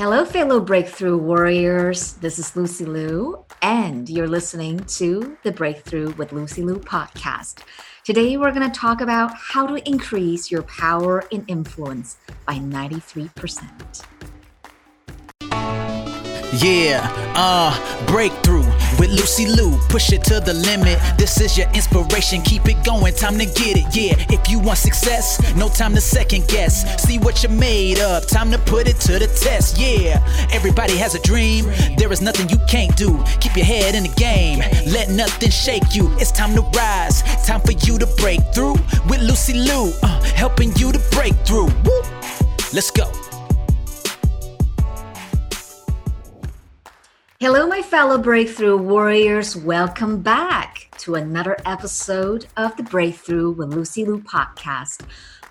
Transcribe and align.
Hello, 0.00 0.24
fellow 0.24 0.60
breakthrough 0.60 1.18
warriors. 1.18 2.14
This 2.14 2.38
is 2.38 2.56
Lucy 2.56 2.86
Liu, 2.86 3.44
and 3.60 4.08
you're 4.08 4.26
listening 4.26 4.80
to 4.96 5.36
the 5.42 5.52
Breakthrough 5.52 6.14
with 6.14 6.32
Lucy 6.32 6.62
Liu 6.62 6.76
podcast. 6.76 7.58
Today, 8.02 8.38
we're 8.38 8.50
going 8.50 8.66
to 8.66 8.80
talk 8.80 9.02
about 9.02 9.30
how 9.34 9.66
to 9.66 9.86
increase 9.86 10.50
your 10.50 10.62
power 10.62 11.24
and 11.30 11.44
influence 11.48 12.16
by 12.46 12.54
93%. 12.54 14.39
Yeah, 16.52 17.06
uh, 17.36 18.06
breakthrough 18.06 18.64
with 18.98 19.10
Lucy 19.10 19.46
Liu. 19.46 19.78
Push 19.88 20.12
it 20.12 20.24
to 20.24 20.40
the 20.40 20.52
limit. 20.52 20.98
This 21.16 21.40
is 21.40 21.56
your 21.56 21.68
inspiration. 21.70 22.42
Keep 22.42 22.66
it 22.66 22.84
going. 22.84 23.14
Time 23.14 23.38
to 23.38 23.46
get 23.46 23.76
it. 23.76 23.94
Yeah, 23.94 24.16
if 24.30 24.50
you 24.50 24.58
want 24.58 24.78
success, 24.78 25.38
no 25.54 25.68
time 25.68 25.94
to 25.94 26.00
second 26.00 26.48
guess. 26.48 27.00
See 27.00 27.18
what 27.18 27.44
you're 27.44 27.52
made 27.52 28.00
of. 28.00 28.26
Time 28.26 28.50
to 28.50 28.58
put 28.58 28.88
it 28.88 28.96
to 29.02 29.12
the 29.12 29.28
test. 29.28 29.78
Yeah, 29.78 30.20
everybody 30.52 30.96
has 30.96 31.14
a 31.14 31.22
dream. 31.22 31.66
There 31.96 32.10
is 32.10 32.20
nothing 32.20 32.48
you 32.48 32.58
can't 32.66 32.96
do. 32.96 33.22
Keep 33.40 33.56
your 33.56 33.66
head 33.66 33.94
in 33.94 34.02
the 34.02 34.14
game. 34.16 34.58
Let 34.92 35.08
nothing 35.08 35.50
shake 35.50 35.94
you. 35.94 36.10
It's 36.18 36.32
time 36.32 36.56
to 36.56 36.62
rise. 36.76 37.22
Time 37.46 37.60
for 37.60 37.72
you 37.72 37.96
to 37.98 38.06
break 38.16 38.40
through 38.52 38.74
with 39.08 39.22
Lucy 39.22 39.54
Liu. 39.54 39.92
Uh, 40.02 40.20
helping 40.34 40.74
you 40.76 40.90
to 40.90 40.98
break 41.12 41.34
through. 41.46 41.66
Woo. 41.84 42.02
Let's 42.72 42.90
go. 42.90 43.29
Hello, 47.42 47.66
my 47.66 47.80
fellow 47.80 48.18
breakthrough 48.18 48.76
warriors. 48.76 49.56
Welcome 49.56 50.20
back 50.20 50.89
to 51.00 51.14
another 51.14 51.56
episode 51.64 52.46
of 52.58 52.76
the 52.76 52.82
Breakthrough 52.82 53.52
with 53.52 53.72
Lucy 53.72 54.04
Liu 54.04 54.20
podcast, 54.20 55.00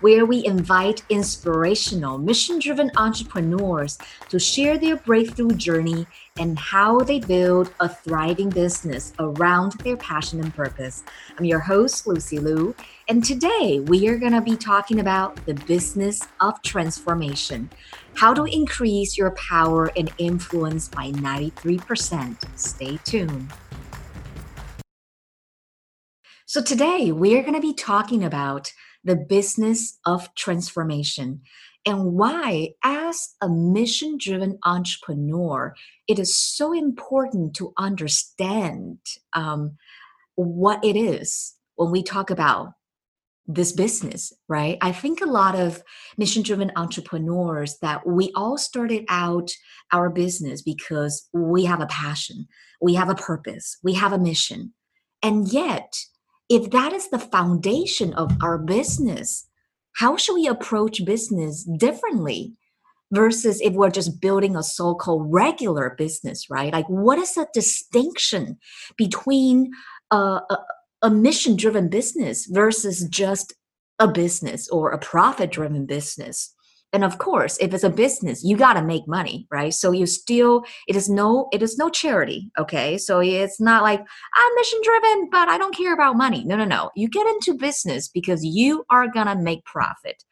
where 0.00 0.24
we 0.24 0.46
invite 0.46 1.02
inspirational, 1.08 2.18
mission 2.18 2.60
driven 2.60 2.90
entrepreneurs 2.96 3.98
to 4.28 4.38
share 4.38 4.78
their 4.78 4.96
breakthrough 4.96 5.50
journey 5.50 6.06
and 6.38 6.56
how 6.56 7.00
they 7.00 7.18
build 7.18 7.74
a 7.80 7.88
thriving 7.88 8.48
business 8.48 9.12
around 9.18 9.72
their 9.80 9.96
passion 9.96 10.40
and 10.40 10.54
purpose. 10.54 11.02
I'm 11.36 11.44
your 11.44 11.58
host, 11.58 12.06
Lucy 12.06 12.38
Liu, 12.38 12.72
and 13.08 13.24
today 13.24 13.80
we 13.86 14.08
are 14.08 14.18
going 14.18 14.32
to 14.32 14.40
be 14.40 14.56
talking 14.56 15.00
about 15.00 15.44
the 15.46 15.54
business 15.54 16.20
of 16.40 16.62
transformation 16.62 17.68
how 18.14 18.34
to 18.34 18.44
increase 18.44 19.16
your 19.16 19.30
power 19.32 19.90
and 19.96 20.12
influence 20.18 20.88
by 20.88 21.10
93%. 21.12 22.36
Stay 22.58 22.98
tuned. 23.04 23.50
So, 26.50 26.60
today 26.60 27.12
we 27.12 27.38
are 27.38 27.42
going 27.42 27.54
to 27.54 27.60
be 27.60 27.74
talking 27.74 28.24
about 28.24 28.72
the 29.04 29.14
business 29.14 30.00
of 30.04 30.34
transformation 30.34 31.42
and 31.86 32.14
why, 32.14 32.70
as 32.82 33.36
a 33.40 33.48
mission 33.48 34.18
driven 34.18 34.58
entrepreneur, 34.64 35.76
it 36.08 36.18
is 36.18 36.36
so 36.36 36.72
important 36.72 37.54
to 37.54 37.72
understand 37.78 38.98
um, 39.32 39.76
what 40.34 40.84
it 40.84 40.96
is 40.96 41.54
when 41.76 41.92
we 41.92 42.02
talk 42.02 42.30
about 42.30 42.72
this 43.46 43.70
business, 43.70 44.32
right? 44.48 44.76
I 44.80 44.90
think 44.90 45.20
a 45.20 45.30
lot 45.30 45.54
of 45.54 45.84
mission 46.18 46.42
driven 46.42 46.72
entrepreneurs 46.74 47.78
that 47.80 48.04
we 48.04 48.32
all 48.34 48.58
started 48.58 49.04
out 49.08 49.52
our 49.92 50.10
business 50.10 50.62
because 50.62 51.28
we 51.32 51.66
have 51.66 51.80
a 51.80 51.86
passion, 51.86 52.48
we 52.80 52.94
have 52.94 53.08
a 53.08 53.14
purpose, 53.14 53.78
we 53.84 53.92
have 53.92 54.12
a 54.12 54.18
mission. 54.18 54.74
And 55.22 55.46
yet, 55.52 55.94
if 56.50 56.70
that 56.70 56.92
is 56.92 57.08
the 57.10 57.18
foundation 57.18 58.12
of 58.14 58.32
our 58.42 58.58
business, 58.58 59.48
how 59.96 60.16
should 60.16 60.34
we 60.34 60.48
approach 60.48 61.04
business 61.04 61.64
differently 61.78 62.54
versus 63.12 63.60
if 63.60 63.74
we're 63.74 63.90
just 63.90 64.20
building 64.20 64.56
a 64.56 64.62
so 64.62 64.94
called 64.94 65.32
regular 65.32 65.94
business, 65.96 66.50
right? 66.50 66.72
Like, 66.72 66.86
what 66.88 67.18
is 67.18 67.34
the 67.34 67.48
distinction 67.54 68.58
between 68.98 69.70
a, 70.10 70.16
a 70.16 70.58
a 71.02 71.10
mission 71.10 71.56
driven 71.56 71.88
business 71.88 72.46
versus 72.46 73.06
just 73.08 73.54
a 73.98 74.08
business 74.08 74.68
or 74.68 74.90
a 74.90 74.98
profit 74.98 75.50
driven 75.50 75.86
business 75.86 76.54
and 76.92 77.04
of 77.04 77.18
course 77.18 77.56
if 77.60 77.72
it's 77.72 77.84
a 77.84 77.90
business 77.90 78.42
you 78.44 78.56
got 78.56 78.74
to 78.74 78.82
make 78.82 79.06
money 79.06 79.46
right? 79.50 79.72
So 79.72 79.92
you 79.92 80.06
still 80.06 80.64
it 80.88 80.96
is 80.96 81.08
no 81.08 81.48
it 81.52 81.62
is 81.62 81.78
no 81.78 81.88
charity 81.88 82.50
okay? 82.58 82.98
So 82.98 83.20
it's 83.20 83.60
not 83.60 83.82
like 83.82 84.00
i'm 84.00 84.54
mission 84.56 84.80
driven 84.82 85.28
but 85.30 85.48
i 85.48 85.58
don't 85.58 85.76
care 85.76 85.94
about 85.94 86.16
money. 86.16 86.44
No 86.44 86.56
no 86.56 86.64
no. 86.64 86.90
You 86.96 87.08
get 87.08 87.26
into 87.26 87.54
business 87.54 88.08
because 88.08 88.44
you 88.44 88.84
are 88.90 89.08
gonna 89.08 89.36
make 89.36 89.64
profit. 89.64 90.22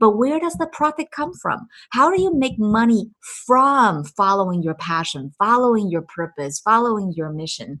But 0.00 0.10
where 0.10 0.38
does 0.38 0.54
the 0.54 0.68
profit 0.72 1.10
come 1.10 1.32
from? 1.34 1.66
How 1.90 2.14
do 2.14 2.22
you 2.22 2.32
make 2.32 2.58
money 2.58 3.10
from 3.46 4.04
following 4.04 4.62
your 4.62 4.74
passion 4.74 5.32
following 5.38 5.90
your 5.90 6.02
purpose 6.02 6.60
following 6.60 7.12
your 7.16 7.30
mission? 7.30 7.80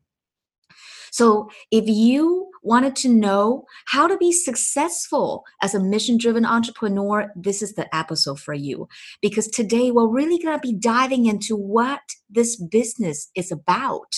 So 1.10 1.50
if 1.70 1.84
you 1.86 2.47
wanted 2.62 2.96
to 2.96 3.08
know 3.08 3.64
how 3.86 4.06
to 4.06 4.16
be 4.16 4.32
successful 4.32 5.44
as 5.62 5.74
a 5.74 5.82
mission 5.82 6.18
driven 6.18 6.44
entrepreneur, 6.44 7.30
this 7.36 7.62
is 7.62 7.74
the 7.74 7.94
episode 7.94 8.40
for 8.40 8.54
you. 8.54 8.88
Because 9.22 9.48
today 9.48 9.90
we're 9.90 10.08
really 10.08 10.38
going 10.38 10.56
to 10.56 10.66
be 10.66 10.74
diving 10.74 11.26
into 11.26 11.56
what 11.56 12.00
this 12.30 12.56
business 12.56 13.30
is 13.34 13.50
about 13.52 14.14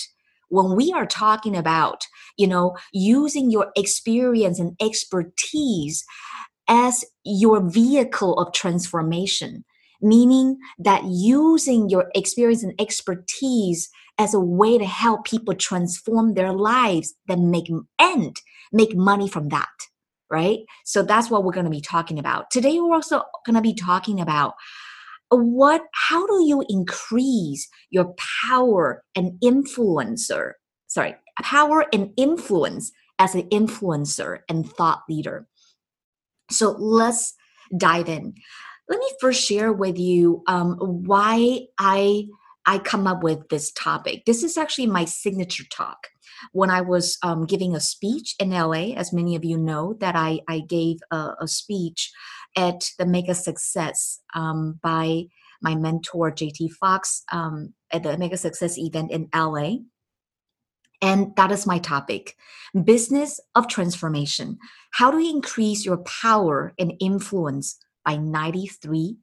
when 0.49 0.75
we 0.75 0.91
are 0.91 1.05
talking 1.05 1.55
about 1.55 2.05
you 2.37 2.45
know 2.45 2.75
using 2.91 3.49
your 3.49 3.71
experience 3.77 4.59
and 4.59 4.75
expertise 4.81 6.03
as 6.67 7.05
your 7.23 7.67
vehicle 7.69 8.37
of 8.37 8.53
transformation 8.53 9.63
meaning 10.01 10.57
that 10.79 11.03
using 11.05 11.89
your 11.89 12.11
experience 12.15 12.63
and 12.63 12.73
expertise 12.79 13.89
as 14.17 14.33
a 14.33 14.39
way 14.39 14.77
to 14.77 14.85
help 14.85 15.25
people 15.25 15.53
transform 15.55 16.33
their 16.33 16.53
lives 16.53 17.13
then 17.27 17.49
make 17.49 17.69
and 17.99 18.35
make 18.71 18.95
money 18.95 19.27
from 19.27 19.49
that 19.49 19.67
right? 20.31 20.59
So 20.85 21.03
that's 21.03 21.29
what 21.29 21.43
we're 21.43 21.51
going 21.51 21.65
to 21.65 21.69
be 21.69 21.81
talking 21.81 22.17
about. 22.17 22.49
Today 22.49 22.79
we're 22.79 22.95
also 22.95 23.21
going 23.45 23.55
to 23.55 23.61
be 23.61 23.75
talking 23.75 24.19
about 24.21 24.53
what 25.29 25.83
how 25.93 26.25
do 26.25 26.45
you 26.45 26.65
increase 26.67 27.67
your 27.89 28.13
power 28.49 29.03
and 29.15 29.39
influencer 29.41 30.53
sorry 30.87 31.15
power 31.41 31.85
and 31.93 32.11
influence 32.17 32.91
as 33.17 33.33
an 33.35 33.43
influencer 33.43 34.39
and 34.49 34.69
thought 34.69 35.03
leader? 35.09 35.47
So 36.49 36.71
let's 36.71 37.33
dive 37.77 38.09
in. 38.09 38.33
Let 38.89 38.99
me 38.99 39.11
first 39.21 39.41
share 39.41 39.71
with 39.71 39.97
you 39.97 40.43
um, 40.47 40.75
why 40.79 41.61
I 41.77 42.25
I 42.71 42.79
come 42.79 43.05
up 43.05 43.21
with 43.21 43.49
this 43.49 43.69
topic. 43.73 44.23
This 44.25 44.43
is 44.43 44.55
actually 44.55 44.87
my 44.87 45.03
signature 45.03 45.65
talk. 45.69 46.07
When 46.53 46.69
I 46.69 46.79
was 46.79 47.17
um, 47.21 47.45
giving 47.45 47.75
a 47.75 47.81
speech 47.81 48.33
in 48.39 48.51
LA, 48.51 48.93
as 48.95 49.11
many 49.11 49.35
of 49.35 49.43
you 49.43 49.57
know, 49.57 49.97
that 49.99 50.15
I, 50.15 50.39
I 50.47 50.59
gave 50.61 50.99
a, 51.11 51.33
a 51.41 51.49
speech 51.49 52.09
at 52.55 52.85
the 52.97 53.05
Mega 53.05 53.35
Success 53.35 54.21
um, 54.33 54.79
by 54.81 55.23
my 55.61 55.75
mentor, 55.75 56.31
JT 56.31 56.71
Fox, 56.71 57.23
um, 57.33 57.73
at 57.91 58.03
the 58.03 58.17
Mega 58.17 58.37
Success 58.37 58.77
event 58.77 59.11
in 59.11 59.27
LA. 59.35 59.79
And 61.01 61.35
that 61.35 61.51
is 61.51 61.67
my 61.67 61.77
topic 61.77 62.37
business 62.85 63.41
of 63.53 63.67
transformation. 63.67 64.57
How 64.93 65.11
do 65.11 65.19
you 65.19 65.35
increase 65.35 65.83
your 65.83 65.97
power 65.97 66.71
and 66.79 66.93
influence 67.01 67.77
by 68.05 68.15
93%. 68.17 69.17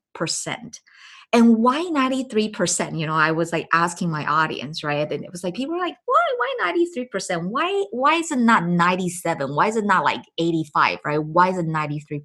And 1.32 1.58
why 1.58 1.84
93%? 1.92 2.98
You 2.98 3.06
know, 3.06 3.14
I 3.14 3.32
was 3.32 3.52
like 3.52 3.68
asking 3.72 4.10
my 4.10 4.24
audience, 4.24 4.82
right? 4.82 5.10
And 5.10 5.24
it 5.24 5.30
was 5.30 5.44
like 5.44 5.54
people 5.54 5.74
were 5.74 5.80
like, 5.80 5.96
why, 6.06 6.16
why 6.38 6.72
93%? 6.96 7.50
Why 7.50 7.84
why 7.90 8.14
is 8.14 8.30
it 8.30 8.38
not 8.38 8.66
97? 8.66 9.54
Why 9.54 9.66
is 9.68 9.76
it 9.76 9.84
not 9.84 10.04
like 10.04 10.22
85, 10.38 10.98
right? 11.04 11.22
Why 11.22 11.50
is 11.50 11.58
it 11.58 11.66
93%? 11.66 12.22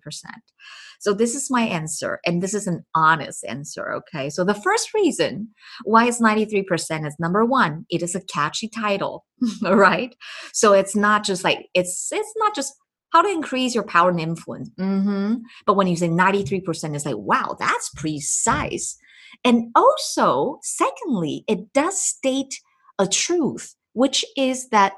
So 1.03 1.13
this 1.13 1.36
is 1.36 1.52
my 1.52 1.63
answer, 1.63 2.22
and 2.25 2.42
this 2.42 2.54
is 2.54 2.66
an 2.66 2.86
honest 2.95 3.44
answer, 3.44 3.92
okay? 3.92 4.30
So 4.30 4.45
the 4.45 4.54
first 4.54 4.94
reason 4.94 5.50
why 5.83 6.07
it's 6.07 6.22
93% 6.22 7.06
is 7.06 7.18
number 7.19 7.44
one, 7.44 7.86
it 7.89 8.01
is 8.01 8.16
a 8.16 8.22
catchy 8.22 8.69
title, 8.69 9.25
right? 9.63 10.16
So 10.54 10.72
it's 10.72 10.95
not 10.95 11.25
just 11.25 11.44
like 11.44 11.68
it's 11.74 12.07
it's 12.10 12.33
not 12.38 12.56
just 12.56 12.74
how 13.13 13.21
to 13.21 13.30
increase 13.30 13.75
your 13.75 13.83
power 13.83 14.10
and 14.10 14.19
influence. 14.19 14.69
Mm-hmm. 14.71 15.36
But 15.65 15.75
when 15.75 15.88
you 15.88 15.95
say 15.95 16.10
93%, 16.10 16.95
it's 16.95 17.06
like, 17.06 17.15
wow, 17.15 17.56
that's 17.60 17.89
precise. 17.92 18.98
And 19.45 19.71
also, 19.75 20.60
secondly, 20.63 21.45
it 21.48 21.71
does 21.74 22.01
state 22.01 22.60
a 22.98 23.07
truth, 23.07 23.75
which 23.94 24.25
is 24.36 24.69
that 24.69 24.94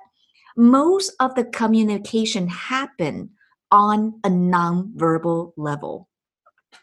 most 0.55 1.11
of 1.19 1.35
the 1.35 1.43
communication 1.43 2.47
happen 2.47 3.31
on 3.69 4.19
a 4.23 4.29
nonverbal 4.29 5.51
level. 5.57 6.07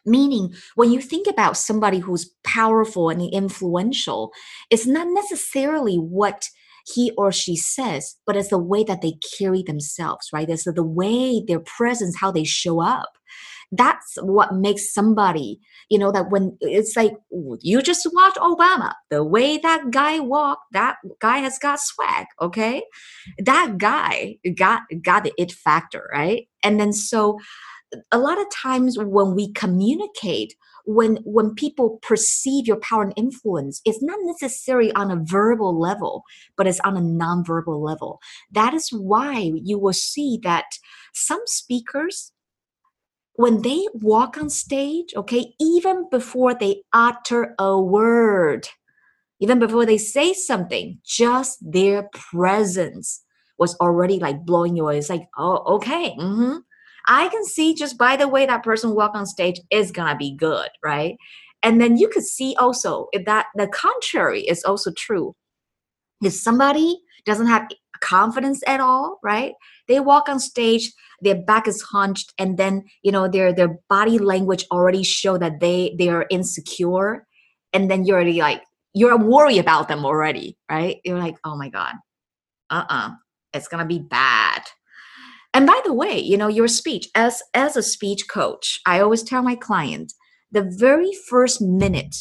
Meaning, 0.05 0.55
when 0.75 0.91
you 0.93 1.01
think 1.01 1.27
about 1.27 1.57
somebody 1.57 1.99
who's 2.01 2.35
powerful 2.45 3.09
and 3.09 3.23
influential, 3.33 4.33
it's 4.71 4.87
not 4.87 5.07
necessarily 5.09 5.97
what 5.97 6.49
he 6.87 7.13
or 7.17 7.33
she 7.33 7.57
says, 7.57 8.17
but 8.27 8.37
it's 8.37 8.51
the 8.51 8.59
way 8.59 8.85
that 8.85 9.03
they 9.03 9.15
carry 9.39 9.63
themselves, 9.63 10.29
right? 10.33 10.49
It's 10.49 10.65
the 10.65 10.83
way 10.83 11.43
their 11.47 11.61
presence, 11.61 12.17
how 12.21 12.31
they 12.33 12.45
show 12.45 12.81
up. 12.81 13.11
that's 13.73 14.19
what 14.21 14.55
makes 14.55 14.93
somebody 14.93 15.59
you 15.89 15.99
know 15.99 16.13
that 16.13 16.31
when 16.31 16.57
it's 16.61 16.95
like 16.95 17.13
you 17.61 17.81
just 17.81 18.07
watch 18.13 18.35
obama 18.35 18.93
the 19.11 19.25
way 19.25 19.57
that 19.59 19.91
guy 19.91 20.21
walked 20.21 20.63
that 20.73 20.97
guy 21.21 21.39
has 21.39 21.59
got 21.59 21.81
swag 21.81 22.27
okay 22.41 22.83
that 23.39 23.79
guy 23.79 24.37
got 24.55 24.83
got 25.03 25.25
the 25.25 25.33
it 25.39 25.53
factor 25.53 26.09
right 26.13 26.49
and 26.63 26.79
then 26.79 26.93
so 26.93 27.39
a 28.11 28.19
lot 28.19 28.41
of 28.41 28.47
times 28.51 28.99
when 28.99 29.35
we 29.35 29.53
communicate 29.53 30.55
when 30.85 31.17
when 31.25 31.55
people 31.55 31.99
perceive 32.03 32.67
your 32.67 32.79
power 32.81 33.03
and 33.03 33.15
influence 33.17 33.81
it's 33.85 34.03
not 34.03 34.19
necessarily 34.23 34.93
on 34.95 35.11
a 35.11 35.23
verbal 35.23 35.79
level 35.79 36.23
but 36.57 36.67
it's 36.67 36.81
on 36.81 36.97
a 36.97 37.01
nonverbal 37.01 37.81
level. 37.81 38.21
That 38.51 38.75
is 38.75 38.89
why 38.89 39.53
you 39.55 39.79
will 39.79 39.93
see 39.93 40.39
that 40.43 40.67
some 41.13 41.43
speakers 41.47 42.33
when 43.35 43.63
they 43.63 43.87
walk 43.95 44.37
on 44.37 44.51
stage 44.51 45.13
okay 45.17 45.55
even 45.61 46.09
before 46.11 46.55
they 46.55 46.83
utter 46.93 47.55
a 47.59 47.81
word 47.81 48.69
even 49.41 49.59
before 49.59 49.87
they 49.87 49.99
say 49.99 50.33
something 50.33 50.99
just 51.05 51.59
their 51.63 52.09
presence 52.13 53.25
was 53.59 53.75
already 53.77 54.19
like 54.19 54.45
blowing 54.45 54.77
you 54.77 54.85
away 54.85 54.99
it's 54.99 55.11
like 55.11 55.29
oh 55.39 55.77
okay 55.77 56.15
mm-hmm 56.19 56.59
I 57.07 57.29
can 57.29 57.45
see 57.45 57.75
just 57.75 57.99
by 57.99 58.17
the 58.17 58.29
way 58.29 58.47
that 58.47 58.63
person 58.63 58.95
walk 58.95 59.13
on 59.15 59.27
stage 59.27 59.61
is 59.71 59.91
gonna 59.91 60.17
be 60.17 60.35
good, 60.37 60.69
right? 60.83 61.17
And 61.63 61.81
then 61.81 61.97
you 61.97 62.09
could 62.09 62.25
see 62.25 62.57
also 62.59 63.09
if 63.13 63.25
that 63.27 63.47
the 63.55 63.69
contrary 63.69 64.43
is 64.43 64.65
also 64.65 64.91
true. 64.93 65.35
If 66.23 66.33
somebody 66.33 67.01
doesn't 67.25 67.47
have 67.47 67.69
confidence 68.01 68.63
at 68.67 68.81
all, 68.81 69.19
right? 69.23 69.55
They 69.89 70.01
walk 70.01 70.29
on 70.29 70.41
stage, 70.41 70.93
their 71.21 71.37
back 71.37 71.69
is 71.69 71.81
hunched, 71.83 72.33
and 72.39 72.59
then 72.59 72.85
you 73.03 73.13
know 73.13 73.29
their 73.29 73.53
their 73.53 73.79
body 73.89 74.19
language 74.19 74.67
already 74.71 75.03
show 75.03 75.39
that 75.39 75.61
they 75.61 75.95
they 75.99 76.09
are 76.09 76.27
insecure, 76.31 77.27
and 77.73 77.91
then 77.91 78.05
you're 78.05 78.17
already 78.17 78.41
like 78.41 78.63
you're 78.95 79.17
worried 79.17 79.59
about 79.59 79.89
them 79.89 80.05
already, 80.05 80.57
right? 80.71 80.99
You're 81.05 81.19
like, 81.19 81.37
oh 81.45 81.57
my 81.57 81.69
god, 81.69 81.95
uh 82.71 82.85
uh-uh, 82.89 83.09
uh, 83.09 83.11
it's 83.55 83.69
gonna 83.69 83.87
be 83.87 84.01
bad 84.01 84.63
and 85.55 85.67
by 85.67 85.81
the 85.85 85.93
way 85.93 86.19
you 86.19 86.37
know 86.37 86.49
your 86.49 86.69
speech 86.69 87.09
as 87.15 87.43
as 87.55 87.77
a 87.77 87.83
speech 87.83 88.29
coach 88.29 88.81
i 88.87 89.01
always 89.01 89.23
tell 89.23 89.43
my 89.43 89.55
client 89.55 90.13
the 90.51 90.63
very 90.79 91.11
first 91.29 91.61
minute 91.61 92.17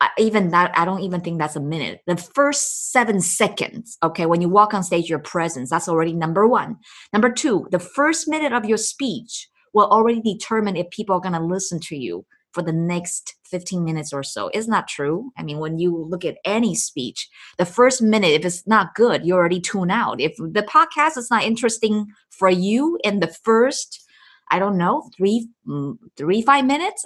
uh, 0.00 0.08
even 0.18 0.50
that 0.50 0.76
i 0.76 0.84
don't 0.84 1.02
even 1.02 1.20
think 1.20 1.38
that's 1.38 1.56
a 1.56 1.60
minute 1.60 2.00
the 2.06 2.16
first 2.16 2.90
seven 2.92 3.20
seconds 3.20 3.96
okay 4.02 4.26
when 4.26 4.40
you 4.40 4.48
walk 4.48 4.74
on 4.74 4.82
stage 4.82 5.08
your 5.08 5.18
presence 5.18 5.70
that's 5.70 5.88
already 5.88 6.12
number 6.12 6.46
one. 6.46 6.76
Number 7.12 7.30
two 7.30 7.66
the 7.70 7.78
first 7.78 8.28
minute 8.28 8.52
of 8.52 8.64
your 8.64 8.78
speech 8.78 9.48
will 9.74 9.86
already 9.86 10.20
determine 10.20 10.76
if 10.76 10.88
people 10.90 11.16
are 11.16 11.20
going 11.20 11.34
to 11.34 11.44
listen 11.44 11.78
to 11.80 11.96
you 11.96 12.24
for 12.52 12.62
the 12.62 12.72
next 12.72 13.34
15 13.44 13.84
minutes 13.84 14.12
or 14.12 14.22
so. 14.22 14.50
Isn't 14.54 14.70
that 14.70 14.88
true? 14.88 15.30
I 15.36 15.42
mean, 15.42 15.58
when 15.58 15.78
you 15.78 15.96
look 15.96 16.24
at 16.24 16.38
any 16.44 16.74
speech, 16.74 17.28
the 17.58 17.66
first 17.66 18.00
minute, 18.00 18.32
if 18.32 18.44
it's 18.44 18.66
not 18.66 18.94
good, 18.94 19.26
you 19.26 19.34
already 19.34 19.60
tune 19.60 19.90
out. 19.90 20.20
If 20.20 20.36
the 20.36 20.66
podcast 20.68 21.16
is 21.16 21.30
not 21.30 21.44
interesting 21.44 22.06
for 22.30 22.48
you 22.48 22.98
in 23.04 23.20
the 23.20 23.28
first, 23.28 24.04
I 24.50 24.58
don't 24.58 24.78
know, 24.78 25.10
three, 25.16 25.48
mm, 25.66 25.98
three, 26.16 26.42
five 26.42 26.64
minutes, 26.64 27.04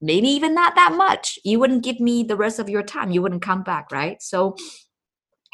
maybe 0.00 0.28
even 0.28 0.54
not 0.54 0.74
that 0.74 0.94
much, 0.94 1.38
you 1.44 1.60
wouldn't 1.60 1.84
give 1.84 2.00
me 2.00 2.24
the 2.24 2.36
rest 2.36 2.58
of 2.58 2.68
your 2.68 2.82
time. 2.82 3.12
You 3.12 3.22
wouldn't 3.22 3.42
come 3.42 3.62
back, 3.62 3.92
right? 3.92 4.20
So 4.20 4.56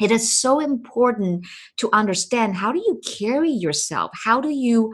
it 0.01 0.11
is 0.11 0.31
so 0.31 0.59
important 0.59 1.45
to 1.77 1.89
understand 1.93 2.55
how 2.55 2.71
do 2.71 2.79
you 2.79 2.99
carry 3.05 3.51
yourself? 3.51 4.11
How 4.25 4.41
do 4.41 4.49
you 4.49 4.93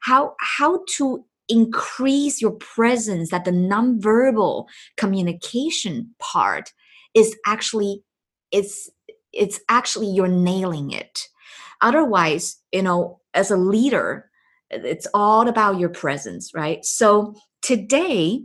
how 0.00 0.34
how 0.40 0.82
to 0.96 1.24
increase 1.48 2.40
your 2.40 2.52
presence 2.52 3.30
that 3.30 3.44
the 3.44 3.50
nonverbal 3.50 4.66
communication 4.96 6.14
part 6.18 6.72
is 7.14 7.36
actually 7.46 8.02
it's 8.50 8.90
it's 9.32 9.60
actually 9.68 10.08
you're 10.08 10.28
nailing 10.28 10.90
it. 10.90 11.28
Otherwise 11.80 12.56
you 12.72 12.82
know 12.82 13.20
as 13.34 13.50
a 13.50 13.56
leader 13.56 14.30
it's 14.70 15.06
all 15.14 15.48
about 15.48 15.78
your 15.78 15.90
presence 15.90 16.52
right? 16.54 16.84
So 16.84 17.34
today 17.62 18.40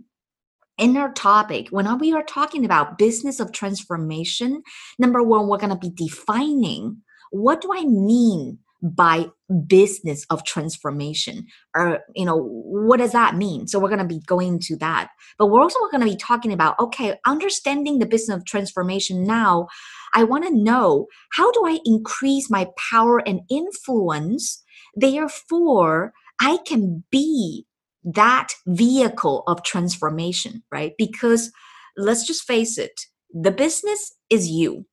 in 0.77 0.97
our 0.97 1.11
topic 1.13 1.67
when 1.69 1.97
we 1.99 2.11
are 2.13 2.23
talking 2.23 2.65
about 2.65 2.97
business 2.97 3.39
of 3.39 3.51
transformation 3.51 4.63
number 4.97 5.21
one 5.21 5.47
we're 5.47 5.57
going 5.57 5.69
to 5.69 5.75
be 5.75 5.91
defining 5.91 6.97
what 7.31 7.61
do 7.61 7.69
i 7.73 7.83
mean 7.83 8.57
by 8.81 9.27
business 9.67 10.25
of 10.29 10.43
transformation 10.43 11.45
or 11.75 11.99
you 12.15 12.25
know 12.25 12.37
what 12.37 12.97
does 12.97 13.11
that 13.11 13.35
mean? 13.35 13.67
So 13.67 13.79
we're 13.79 13.89
going 13.89 13.99
to 13.99 14.05
be 14.05 14.21
going 14.25 14.55
into 14.55 14.75
that. 14.77 15.09
But 15.37 15.47
we're 15.47 15.61
also 15.61 15.79
going 15.91 16.01
to 16.01 16.09
be 16.09 16.15
talking 16.15 16.51
about 16.51 16.79
okay 16.79 17.19
understanding 17.25 17.99
the 17.99 18.05
business 18.05 18.37
of 18.37 18.45
transformation 18.45 19.23
now 19.23 19.67
i 20.13 20.23
want 20.23 20.43
to 20.43 20.55
know 20.55 21.07
how 21.33 21.51
do 21.51 21.65
i 21.65 21.79
increase 21.85 22.49
my 22.49 22.67
power 22.91 23.19
and 23.27 23.41
influence 23.49 24.63
therefore 24.95 26.13
i 26.39 26.57
can 26.65 27.03
be 27.11 27.65
that 28.03 28.49
vehicle 28.65 29.43
of 29.47 29.63
transformation 29.63 30.63
right? 30.71 30.93
Because 30.97 31.51
let's 31.97 32.25
just 32.25 32.43
face 32.43 32.77
it 32.77 33.01
the 33.33 33.51
business 33.51 34.13
is 34.29 34.49
you 34.49 34.85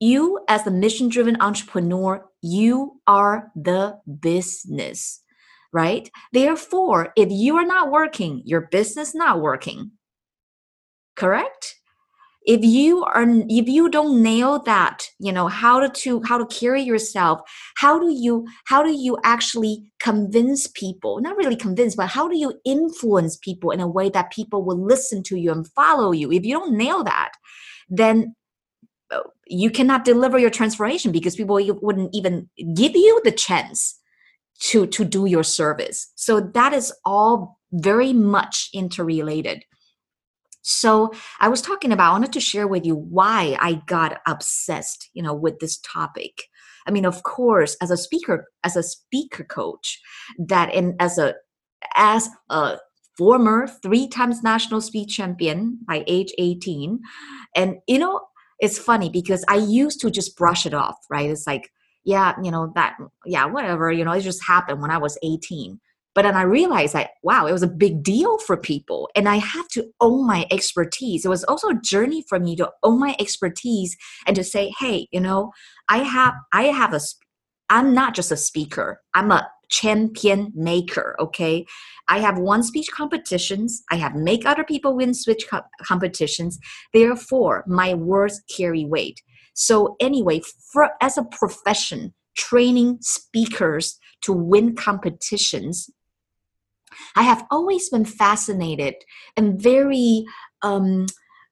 you, 0.00 0.40
as 0.48 0.66
a 0.66 0.70
mission 0.70 1.08
driven 1.08 1.40
entrepreneur, 1.40 2.26
you 2.42 3.00
are 3.06 3.52
the 3.54 3.98
business, 4.20 5.22
right? 5.72 6.10
Therefore, 6.32 7.12
if 7.16 7.30
you 7.30 7.56
are 7.56 7.66
not 7.66 7.90
working, 7.90 8.42
your 8.44 8.62
business 8.62 9.14
not 9.14 9.40
working. 9.40 9.92
Correct? 11.16 11.80
if 12.46 12.64
you 12.64 13.04
are 13.04 13.26
if 13.48 13.68
you 13.68 13.90
don't 13.90 14.22
nail 14.22 14.60
that 14.62 15.04
you 15.18 15.32
know 15.32 15.46
how 15.46 15.78
to, 15.78 15.88
to 15.90 16.22
how 16.24 16.38
to 16.38 16.46
carry 16.46 16.82
yourself 16.82 17.40
how 17.76 17.98
do 17.98 18.10
you 18.10 18.46
how 18.64 18.82
do 18.82 18.92
you 18.92 19.18
actually 19.24 19.92
convince 20.00 20.66
people 20.68 21.20
not 21.20 21.36
really 21.36 21.56
convince 21.56 21.94
but 21.94 22.08
how 22.08 22.26
do 22.28 22.38
you 22.38 22.54
influence 22.64 23.36
people 23.36 23.70
in 23.70 23.80
a 23.80 23.88
way 23.88 24.08
that 24.08 24.32
people 24.32 24.64
will 24.64 24.82
listen 24.82 25.22
to 25.22 25.36
you 25.36 25.52
and 25.52 25.68
follow 25.72 26.12
you 26.12 26.32
if 26.32 26.44
you 26.44 26.54
don't 26.54 26.76
nail 26.76 27.04
that 27.04 27.32
then 27.88 28.34
you 29.46 29.70
cannot 29.70 30.04
deliver 30.04 30.38
your 30.38 30.50
transformation 30.50 31.12
because 31.12 31.36
people 31.36 31.58
wouldn't 31.82 32.14
even 32.14 32.48
give 32.74 32.94
you 32.94 33.20
the 33.24 33.32
chance 33.32 33.98
to 34.60 34.86
to 34.86 35.04
do 35.04 35.26
your 35.26 35.44
service. 35.44 36.12
So 36.14 36.40
that 36.40 36.72
is 36.72 36.92
all 37.04 37.58
very 37.72 38.12
much 38.12 38.68
interrelated. 38.72 39.64
So 40.62 41.12
i 41.40 41.48
was 41.48 41.62
talking 41.62 41.90
about 41.90 42.10
i 42.10 42.12
wanted 42.12 42.34
to 42.34 42.40
share 42.40 42.68
with 42.68 42.84
you 42.84 42.94
why 42.94 43.56
i 43.60 43.80
got 43.86 44.20
obsessed 44.26 45.08
you 45.14 45.22
know 45.22 45.34
with 45.34 45.58
this 45.58 45.78
topic. 45.78 46.42
I 46.86 46.90
mean 46.90 47.06
of 47.06 47.22
course 47.22 47.76
as 47.80 47.90
a 47.90 47.96
speaker 47.96 48.46
as 48.62 48.76
a 48.76 48.82
speaker 48.82 49.44
coach 49.44 49.98
that 50.38 50.72
and 50.74 50.94
as 51.00 51.18
a 51.18 51.34
as 51.96 52.28
a 52.50 52.78
former 53.16 53.68
three 53.82 54.06
times 54.08 54.42
national 54.42 54.80
speech 54.80 55.16
champion 55.16 55.78
by 55.86 56.04
age 56.06 56.32
18 56.38 57.00
and 57.54 57.76
you 57.86 57.98
know 57.98 58.20
it's 58.60 58.78
funny 58.78 59.08
because 59.08 59.44
I 59.48 59.56
used 59.56 60.00
to 60.00 60.10
just 60.10 60.36
brush 60.36 60.66
it 60.66 60.74
off, 60.74 60.96
right? 61.08 61.30
It's 61.30 61.46
like, 61.46 61.70
yeah, 62.04 62.34
you 62.42 62.50
know, 62.50 62.72
that, 62.74 62.96
yeah, 63.26 63.46
whatever, 63.46 63.90
you 63.90 64.04
know, 64.04 64.12
it 64.12 64.20
just 64.20 64.44
happened 64.44 64.80
when 64.80 64.90
I 64.90 64.98
was 64.98 65.18
18. 65.22 65.80
But 66.14 66.22
then 66.22 66.34
I 66.34 66.42
realized 66.42 66.94
that, 66.94 67.10
wow, 67.22 67.46
it 67.46 67.52
was 67.52 67.62
a 67.62 67.68
big 67.68 68.02
deal 68.02 68.38
for 68.38 68.56
people. 68.56 69.08
And 69.14 69.28
I 69.28 69.36
have 69.36 69.68
to 69.68 69.86
own 70.00 70.26
my 70.26 70.46
expertise. 70.50 71.24
It 71.24 71.28
was 71.28 71.44
also 71.44 71.68
a 71.68 71.80
journey 71.80 72.24
for 72.28 72.40
me 72.40 72.56
to 72.56 72.70
own 72.82 72.98
my 72.98 73.14
expertise 73.20 73.96
and 74.26 74.34
to 74.34 74.42
say, 74.42 74.74
hey, 74.78 75.06
you 75.12 75.20
know, 75.20 75.52
I 75.88 75.98
have, 75.98 76.34
I 76.52 76.64
have 76.64 76.94
a, 76.94 77.00
I'm 77.68 77.94
not 77.94 78.14
just 78.14 78.32
a 78.32 78.36
speaker. 78.36 79.00
I'm 79.14 79.30
a 79.30 79.48
champion 79.70 80.52
maker 80.54 81.16
okay? 81.18 81.64
I 82.08 82.18
have 82.18 82.38
won 82.38 82.62
speech 82.62 82.90
competitions 82.90 83.82
i 83.90 83.96
have 83.96 84.14
make 84.14 84.44
other 84.44 84.64
people 84.64 84.96
win 84.96 85.14
speech 85.14 85.46
co- 85.50 85.62
competitions 85.82 86.58
therefore 86.92 87.64
my 87.66 87.94
words 87.94 88.42
carry 88.54 88.84
weight. 88.84 89.22
So 89.54 89.96
anyway 90.00 90.40
for, 90.72 90.90
as 91.00 91.18
a 91.18 91.24
profession 91.24 92.14
training 92.36 92.98
speakers 93.00 93.98
to 94.22 94.32
win 94.32 94.74
competitions 94.74 95.90
i 97.16 97.22
have 97.22 97.44
always 97.50 97.88
been 97.90 98.04
fascinated 98.04 98.94
and 99.36 99.60
very 99.60 100.24
um, 100.62 101.06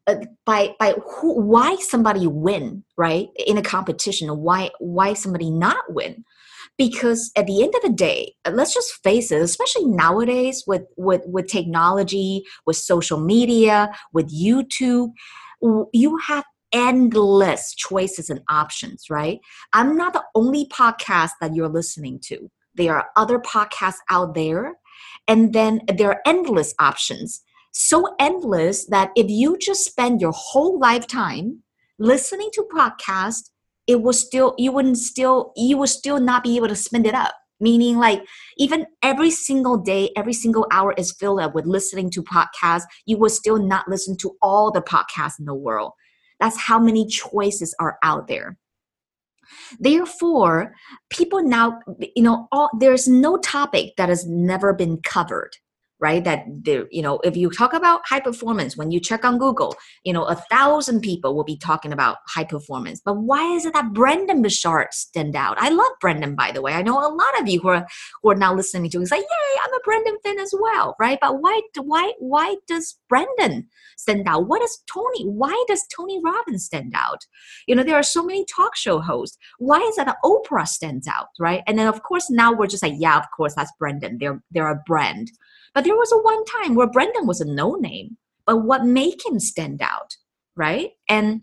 uh, 0.07 0.17
by 0.45 0.75
by 0.79 0.95
who, 1.07 1.41
why 1.41 1.77
somebody 1.77 2.27
win 2.27 2.85
right 2.97 3.29
in 3.47 3.59
a 3.59 3.63
competition 3.63 4.29
why 4.39 4.71
why 4.79 5.13
somebody 5.15 5.51
not 5.51 5.85
win 5.89 6.25
because 6.79 7.31
at 7.37 7.47
the 7.47 7.63
end 7.63 7.75
of 7.75 7.83
the 7.83 7.93
day 7.93 8.33
let's 8.51 8.73
just 8.73 9.03
face 9.03 9.31
it 9.31 9.43
especially 9.43 9.85
nowadays 9.85 10.65
with 10.67 10.83
with 10.97 11.23
with 11.27 11.47
technology 11.49 12.43
with 12.67 12.77
social 12.77 13.21
media 13.21 13.91
with 14.13 14.33
youtube 14.33 15.11
you 15.93 16.17
have 16.27 16.45
endless 16.73 17.75
choices 17.75 18.29
and 18.31 18.41
options 18.49 19.07
right? 19.11 19.41
I'm 19.73 19.97
not 19.97 20.13
the 20.13 20.25
only 20.35 20.67
podcast 20.67 21.31
that 21.41 21.55
you're 21.55 21.69
listening 21.69 22.21
to. 22.25 22.51
There 22.75 22.95
are 22.97 23.09
other 23.17 23.39
podcasts 23.39 23.99
out 24.11 24.35
there 24.35 24.75
and 25.27 25.53
then 25.53 25.81
there 25.89 26.11
are 26.11 26.21
endless 26.27 26.75
options. 26.79 27.43
So 27.73 28.15
endless 28.19 28.87
that 28.87 29.11
if 29.17 29.29
you 29.29 29.57
just 29.59 29.85
spend 29.85 30.21
your 30.21 30.33
whole 30.33 30.79
lifetime 30.79 31.63
listening 31.99 32.51
to 32.55 32.67
podcast 32.73 33.51
it 33.89 34.03
will 34.03 34.13
still 34.13 34.55
you 34.59 34.71
wouldn't 34.71 34.99
still 34.99 35.53
you 35.57 35.77
will 35.77 35.89
still 35.89 36.21
not 36.21 36.45
be 36.45 36.57
able 36.57 36.69
to 36.69 36.77
spend 36.77 37.07
it 37.07 37.15
up. 37.15 37.35
Meaning 37.61 37.97
like 37.99 38.23
even 38.57 38.87
every 39.03 39.33
single 39.33 39.77
day 39.79 40.11
every 40.17 40.35
single 40.35 40.69
hour 40.71 40.95
is 40.97 41.11
filled 41.11 41.41
up 41.41 41.55
with 41.55 41.67
listening 41.67 42.11
to 42.11 42.23
podcasts. 42.23 42.85
You 43.07 43.19
will 43.19 43.31
still 43.31 43.59
not 43.59 43.89
listen 43.89 44.17
to 44.19 44.37
all 44.41 44.71
the 44.71 44.83
podcasts 44.83 45.41
in 45.41 45.47
the 45.47 45.55
world. 45.55 45.93
That's 46.39 46.57
how 46.57 46.79
many 46.79 47.09
choices 47.09 47.75
are 47.81 47.99
out 48.05 48.29
there. 48.29 48.59
Therefore 49.81 50.75
people 51.11 51.43
now 51.43 51.81
you 52.15 52.23
know 52.23 52.47
all, 52.53 52.71
there's 52.79 53.09
no 53.09 53.39
topic 53.39 53.95
that 53.97 54.11
has 54.11 54.27
never 54.27 54.73
been 54.75 54.99
covered 54.99 55.57
right 56.01 56.25
that 56.25 56.45
there 56.49 56.87
you 56.91 57.03
know 57.03 57.19
if 57.25 57.37
you 57.37 57.51
talk 57.51 57.73
about 57.73 58.01
high 58.05 58.21
performance 58.21 58.77
when 58.77 58.91
you 58.91 59.01
check 59.01 59.25
on 59.25 59.39
google 59.39 59.75
you 60.05 60.13
know 60.13 60.25
a 60.25 60.35
thousand 60.51 61.01
people 61.01 61.35
will 61.35 61.45
be 61.45 61.57
talking 61.57 61.93
about 61.93 62.19
high 62.27 62.45
performance. 62.45 63.01
But 63.05 63.15
why 63.15 63.55
is 63.55 63.65
it 63.65 63.75
that 63.75 63.93
brendon 63.93 64.43
Burchard 64.43 64.89
stand 64.93 65.37
out? 65.37 65.57
I 65.61 65.71
love 65.71 65.93
brendon 66.01 66.35
by 66.35 66.53
the 66.53 66.63
way. 66.63 66.73
I 66.73 66.83
know 66.83 66.99
a 66.99 67.13
lot 67.13 67.41
of 67.41 67.49
you 67.49 67.61
who 67.61 67.69
are 67.69 67.87
who 68.23 68.31
are 68.31 68.35
now 68.35 68.55
listening 68.55 68.91
to 68.91 69.07
say 69.07 69.17
yay 69.17 69.61
i'm 69.65 69.75
a 69.75 69.81
brendon 69.85 70.17
fan 70.25 70.39
as 70.39 70.53
well 70.59 70.97
right? 71.01 71.19
But 71.21 71.41
why 71.41 71.61
why 71.77 72.13
why 72.19 72.57
does 72.67 72.99
brendon 73.09 73.69
stand 73.97 74.27
out? 74.27 74.49
What 74.49 74.63
is 74.63 74.79
tony 74.93 75.25
why 75.25 75.65
does 75.69 75.85
tony 75.95 76.21
robbins 76.23 76.65
stand 76.65 76.93
out? 76.95 77.27
You 77.67 77.75
know 77.75 77.83
there 77.83 77.97
are 77.97 78.03
so 78.03 78.25
many 78.25 78.45
talk 78.45 78.77
show 78.77 79.01
hosts. 79.01 79.39
Why 79.59 79.79
is 79.81 79.99
it 79.99 80.07
that 80.07 80.17
oprah 80.25 80.67
stands 80.67 81.07
out 81.07 81.29
right? 81.39 81.63
And 81.67 81.79
then 81.79 81.87
of 81.87 82.03
course 82.03 82.31
now 82.31 82.53
we're 82.53 82.67
just 82.67 82.83
like 82.83 82.95
yeah 82.97 83.19
of 83.19 83.27
course 83.37 83.55
that's 83.55 83.73
brendon. 83.79 84.19
They're 84.19 84.43
they're 84.51 84.71
a 84.71 84.83
brand 84.87 85.31
but 85.75 85.85
there 85.85 85.97
was 85.97 86.13
a 86.13 86.19
one 86.19 86.45
time 86.45 86.75
where 86.75 86.91
Brendon 86.91 87.27
was 87.27 87.41
a 87.41 87.45
no 87.45 87.75
name, 87.75 88.17
but 88.47 88.65
what 88.65 88.85
made 88.85 89.21
him 89.27 89.39
stand 89.39 89.83
out, 89.83 90.17
right? 90.57 90.91
And 91.09 91.43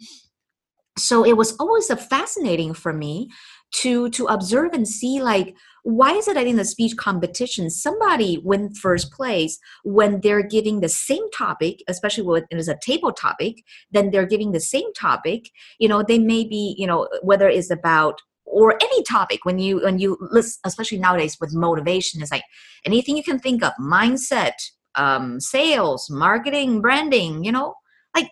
so 0.98 1.24
it 1.26 1.38
was 1.38 1.56
always 1.58 1.88
fascinating 2.10 2.74
for 2.74 2.94
me 2.94 3.30
to 3.74 4.10
to 4.12 4.26
observe 4.28 4.74
and 4.74 4.88
see 4.88 5.22
like 5.22 5.56
why 5.84 6.14
is 6.14 6.28
it 6.28 6.34
that 6.34 6.48
in 6.48 6.56
the 6.56 6.66
speech 6.66 6.96
competition 6.98 7.70
somebody 7.70 8.40
win 8.44 8.74
first 8.74 9.12
place 9.12 9.60
when 9.84 10.22
they're 10.22 10.48
giving 10.48 10.80
the 10.80 10.90
same 10.90 11.30
topic 11.32 11.80
especially 11.88 12.24
when 12.24 12.44
it 12.50 12.58
is 12.58 12.68
a 12.68 12.78
table 12.82 13.12
topic 13.12 13.56
then 13.92 14.12
they're 14.12 14.26
giving 14.26 14.52
the 14.52 14.60
same 14.60 14.92
topic 14.94 15.50
you 15.80 15.88
know 15.88 16.04
they 16.04 16.20
may 16.20 16.44
be 16.44 16.76
you 16.78 16.88
know 16.88 17.08
whether 17.22 17.50
it's 17.50 17.70
about 17.70 18.22
or 18.46 18.76
any 18.82 19.04
topic 19.04 19.44
when 19.44 19.60
you 19.60 19.82
when 19.84 20.00
you 20.00 20.18
list 20.32 20.60
especially 20.66 21.00
nowadays 21.00 21.38
with 21.42 21.54
motivation 21.54 22.22
is 22.22 22.32
like 22.32 22.44
anything 22.86 23.18
you 23.18 23.24
can 23.24 23.40
think 23.40 23.64
of 23.64 23.74
mindset 23.80 24.54
um, 24.96 25.40
sales 25.40 26.08
marketing 26.10 26.82
branding 26.82 27.44
you 27.44 27.52
know 27.52 27.74
like 28.16 28.30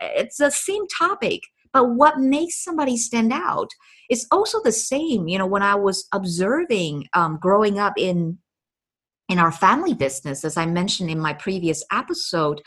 it's 0.00 0.38
the 0.38 0.50
same 0.50 0.86
topic. 0.98 1.42
But 1.72 1.90
what 1.90 2.18
makes 2.18 2.64
somebody 2.64 2.96
stand 2.96 3.32
out 3.32 3.68
is 4.10 4.26
also 4.32 4.60
the 4.62 4.72
same 4.72 5.28
you 5.28 5.38
know 5.38 5.46
when 5.46 5.62
i 5.62 5.74
was 5.74 6.06
observing 6.12 7.06
um, 7.14 7.38
growing 7.40 7.78
up 7.78 7.94
in 7.96 8.38
in 9.28 9.38
our 9.38 9.52
family 9.52 9.94
business 9.94 10.44
as 10.44 10.56
i 10.56 10.66
mentioned 10.66 11.08
in 11.08 11.20
my 11.20 11.32
previous 11.32 11.84
episode 11.92 12.60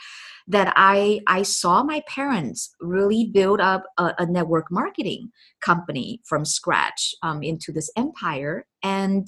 that 0.48 0.74
I 0.76 1.22
I 1.28 1.44
saw 1.44 1.84
my 1.84 2.02
parents 2.08 2.76
really 2.82 3.30
build 3.34 3.62
up 3.62 3.84
a, 3.98 4.14
a 4.20 4.26
network 4.26 4.72
marketing 4.72 5.32
company 5.62 6.22
from 6.26 6.46
scratch 6.46 7.16
um, 7.24 7.44
into 7.44 7.72
this 7.72 7.90
empire, 7.98 8.66
and 8.84 9.28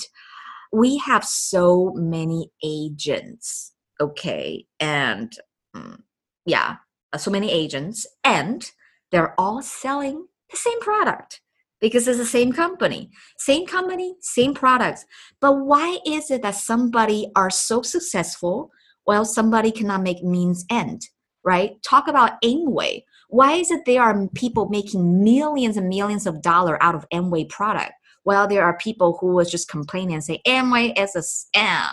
we 0.72 0.98
have 0.98 1.24
so 1.24 1.94
many 1.96 2.52
agents. 2.64 3.74
Okay, 4.02 4.66
and 4.80 5.34
mm, 5.76 6.02
yeah, 6.46 6.76
so 7.18 7.32
many 7.32 7.52
agents, 7.52 8.06
and 8.24 8.72
they're 9.12 9.40
all 9.40 9.62
selling 9.62 10.28
the 10.52 10.58
same 10.58 10.80
product 10.82 11.42
because 11.82 12.08
it's 12.08 12.18
the 12.18 12.26
same 12.26 12.52
company 12.52 13.10
same 13.38 13.66
company 13.66 14.16
same 14.22 14.54
products 14.54 15.06
but 15.42 15.54
why 15.54 16.00
is 16.06 16.32
it 16.32 16.42
that 16.42 16.56
somebody 16.56 17.30
are 17.36 17.50
so 17.50 17.82
successful 17.82 18.72
well 19.06 19.26
somebody 19.26 19.72
cannot 19.72 20.02
make 20.02 20.24
means 20.24 20.66
end 20.70 21.08
right? 21.46 21.82
Talk 21.84 22.08
about 22.08 22.42
amway. 22.42 23.04
Why 23.30 23.54
is 23.54 23.72
it 23.72 23.86
there 23.86 24.02
are 24.02 24.28
people 24.30 24.68
making 24.68 25.24
millions 25.24 25.78
and 25.78 25.88
millions 25.88 26.26
of 26.26 26.42
dollar 26.42 26.82
out 26.84 26.96
of 26.96 27.06
amway 27.14 27.48
product 27.48 27.94
while 28.24 28.48
there 28.48 28.64
are 28.64 28.78
people 28.78 29.18
who 29.22 29.28
was 29.28 29.52
just 29.52 29.70
complaining 29.70 30.16
and 30.16 30.24
say 30.24 30.42
amway 30.48 30.98
is 31.00 31.16
a 31.16 31.20
scam 31.20 31.92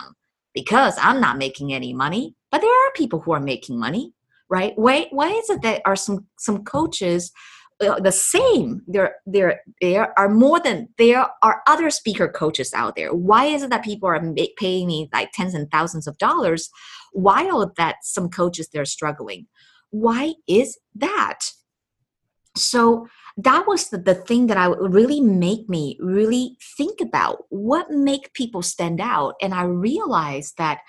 because 0.55 0.95
i'm 0.99 1.21
not 1.21 1.37
making 1.37 1.71
any 1.71 1.93
money. 1.93 2.35
But 2.51 2.61
there 2.61 2.69
are 2.69 2.91
people 2.95 3.19
who 3.19 3.31
are 3.31 3.39
making 3.39 3.79
money 3.79 4.13
right? 4.49 4.73
Why 4.75 5.07
why 5.09 5.29
is 5.29 5.49
it 5.49 5.61
that 5.63 5.81
are 5.85 5.95
some 5.95 6.27
some 6.37 6.63
coaches 6.63 7.31
Uh, 7.87 7.99
the 7.99 8.11
same. 8.11 8.81
There 8.87 9.15
there 9.25 9.61
there 9.81 10.17
are 10.17 10.29
more 10.29 10.59
than 10.59 10.89
there 10.97 11.27
are 11.41 11.61
other 11.67 11.89
speaker 11.89 12.27
coaches 12.27 12.73
out 12.73 12.95
there. 12.95 13.13
Why 13.13 13.45
is 13.45 13.63
it 13.63 13.69
that 13.69 13.83
people 13.83 14.09
are 14.09 14.21
paying 14.57 14.87
me 14.87 15.09
like 15.13 15.31
tens 15.33 15.53
and 15.53 15.69
thousands 15.71 16.07
of 16.07 16.17
dollars 16.17 16.69
while 17.11 17.71
that 17.77 17.97
some 18.03 18.29
coaches 18.29 18.69
they're 18.69 18.85
struggling? 18.85 19.47
Why 19.91 20.33
is 20.47 20.77
that? 20.95 21.39
So 22.55 23.07
that 23.37 23.65
was 23.67 23.89
the, 23.89 23.97
the 23.97 24.13
thing 24.13 24.45
that 24.45 24.57
i 24.57 24.67
really 24.67 25.19
make 25.19 25.67
me 25.67 25.97
really 25.99 26.57
think 26.77 27.01
about. 27.01 27.45
What 27.49 27.89
make 27.89 28.33
people 28.33 28.61
stand 28.61 29.01
out? 29.01 29.35
And 29.41 29.53
i 29.53 29.63
realized 29.63 30.57
that 30.57 30.79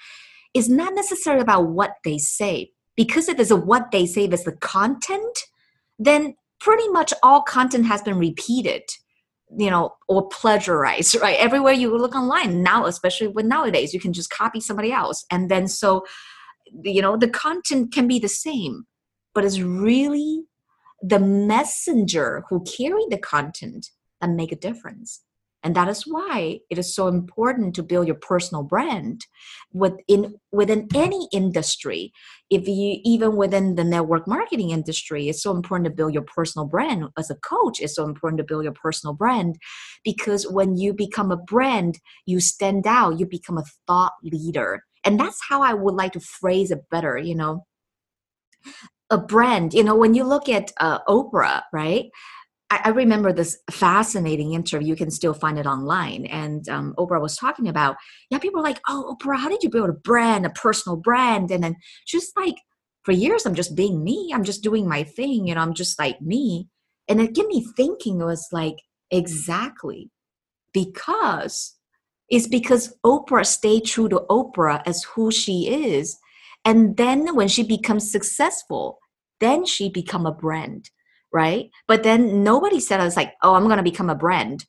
it's 0.52 0.68
not 0.68 0.94
necessarily 0.94 1.42
about 1.42 1.68
what 1.68 1.96
they 2.04 2.18
say. 2.18 2.70
Because 2.96 3.28
if 3.28 3.40
it's 3.40 3.50
a 3.50 3.56
what 3.56 3.90
they 3.90 4.06
say 4.06 4.24
it's 4.24 4.44
the 4.44 4.52
content 4.52 5.38
then 5.98 6.34
pretty 6.64 6.88
much 6.88 7.12
all 7.22 7.42
content 7.42 7.86
has 7.86 8.02
been 8.02 8.18
repeated 8.18 8.82
you 9.56 9.70
know 9.70 9.94
or 10.08 10.28
plagiarized 10.28 11.14
right? 11.20 11.38
Everywhere 11.38 11.74
you 11.74 11.96
look 11.96 12.14
online 12.14 12.62
now 12.62 12.86
especially 12.86 13.28
with 13.28 13.46
nowadays 13.46 13.92
you 13.92 14.00
can 14.00 14.12
just 14.12 14.30
copy 14.30 14.60
somebody 14.60 14.90
else. 14.92 15.24
And 15.30 15.50
then 15.50 15.68
so 15.68 16.04
you 16.82 17.02
know 17.02 17.16
the 17.16 17.28
content 17.28 17.92
can 17.92 18.08
be 18.08 18.18
the 18.18 18.28
same 18.28 18.84
but 19.34 19.44
it's 19.44 19.60
really 19.60 20.44
the 21.02 21.18
messenger 21.18 22.44
who 22.48 22.64
carry 22.64 23.04
the 23.10 23.18
content 23.18 23.90
that 24.20 24.30
make 24.30 24.52
a 24.52 24.56
difference 24.56 25.20
and 25.64 25.74
that 25.74 25.88
is 25.88 26.02
why 26.06 26.60
it 26.68 26.78
is 26.78 26.94
so 26.94 27.08
important 27.08 27.74
to 27.74 27.82
build 27.82 28.06
your 28.06 28.16
personal 28.16 28.62
brand 28.62 29.22
within 29.72 30.34
within 30.52 30.86
any 30.94 31.26
industry. 31.32 32.12
If 32.50 32.68
you 32.68 33.00
even 33.02 33.34
within 33.36 33.74
the 33.74 33.82
network 33.82 34.28
marketing 34.28 34.70
industry 34.70 35.28
it's 35.28 35.42
so 35.42 35.52
important 35.52 35.86
to 35.86 35.90
build 35.90 36.12
your 36.12 36.22
personal 36.22 36.66
brand. 36.66 37.06
As 37.18 37.30
a 37.30 37.36
coach 37.36 37.80
it's 37.80 37.96
so 37.96 38.04
important 38.04 38.38
to 38.38 38.44
build 38.44 38.64
your 38.64 38.74
personal 38.74 39.14
brand 39.14 39.56
because 40.04 40.46
when 40.46 40.76
you 40.76 40.92
become 40.92 41.32
a 41.32 41.38
brand 41.38 41.98
you 42.26 42.40
stand 42.40 42.86
out 42.86 43.18
you 43.18 43.24
become 43.26 43.56
a 43.56 43.64
thought 43.86 44.12
leader. 44.22 44.84
And 45.06 45.18
that's 45.18 45.40
how 45.48 45.62
i 45.62 45.72
would 45.72 45.94
like 45.94 46.12
to 46.12 46.20
phrase 46.20 46.70
it 46.70 46.82
better 46.90 47.16
you 47.16 47.34
know. 47.34 47.64
A 49.10 49.18
brand 49.18 49.72
you 49.72 49.82
know 49.82 49.96
when 49.96 50.14
you 50.14 50.24
look 50.24 50.48
at 50.48 50.72
uh, 50.78 50.98
oprah 51.08 51.62
right 51.72 52.10
I, 52.70 52.80
I 52.84 52.88
remember 52.90 53.32
this 53.32 53.58
fascinating 53.70 54.54
interview. 54.54 54.88
You 54.88 54.96
can 54.96 55.10
still 55.10 55.34
find 55.34 55.58
it 55.58 55.66
online. 55.66 56.26
And 56.26 56.68
um, 56.68 56.94
Oprah 56.98 57.20
was 57.20 57.36
talking 57.36 57.68
about, 57.68 57.96
yeah, 58.30 58.38
people 58.38 58.60
are 58.60 58.64
like, 58.64 58.80
oh, 58.88 59.16
Oprah, 59.16 59.38
how 59.38 59.48
did 59.48 59.62
you 59.62 59.70
build 59.70 59.90
a 59.90 59.94
brand, 59.94 60.46
a 60.46 60.50
personal 60.50 60.96
brand? 60.96 61.50
And 61.50 61.62
then 61.62 61.76
just 62.06 62.36
like, 62.36 62.56
for 63.04 63.12
years, 63.12 63.44
I'm 63.44 63.54
just 63.54 63.76
being 63.76 64.02
me. 64.02 64.30
I'm 64.34 64.44
just 64.44 64.62
doing 64.62 64.88
my 64.88 65.04
thing. 65.04 65.46
You 65.46 65.54
know, 65.54 65.60
I'm 65.60 65.74
just 65.74 65.98
like 65.98 66.20
me. 66.20 66.68
And 67.08 67.20
it 67.20 67.34
get 67.34 67.46
me 67.46 67.66
thinking, 67.76 68.20
it 68.20 68.24
was 68.24 68.48
like, 68.50 68.76
exactly. 69.10 70.10
Because 70.72 71.76
it's 72.30 72.48
because 72.48 72.96
Oprah 73.04 73.46
stayed 73.46 73.84
true 73.84 74.08
to 74.08 74.24
Oprah 74.30 74.82
as 74.86 75.04
who 75.14 75.30
she 75.30 75.68
is. 75.68 76.18
And 76.64 76.96
then 76.96 77.36
when 77.36 77.48
she 77.48 77.62
becomes 77.62 78.10
successful, 78.10 78.98
then 79.40 79.66
she 79.66 79.90
become 79.90 80.24
a 80.24 80.32
brand 80.32 80.90
right? 81.34 81.68
But 81.88 82.04
then 82.04 82.44
nobody 82.44 82.80
said 82.80 83.00
I 83.00 83.04
was 83.04 83.16
like, 83.16 83.34
oh, 83.42 83.54
I'm 83.54 83.68
gonna 83.68 83.82
become 83.82 84.08
a 84.08 84.14
brand. 84.14 84.64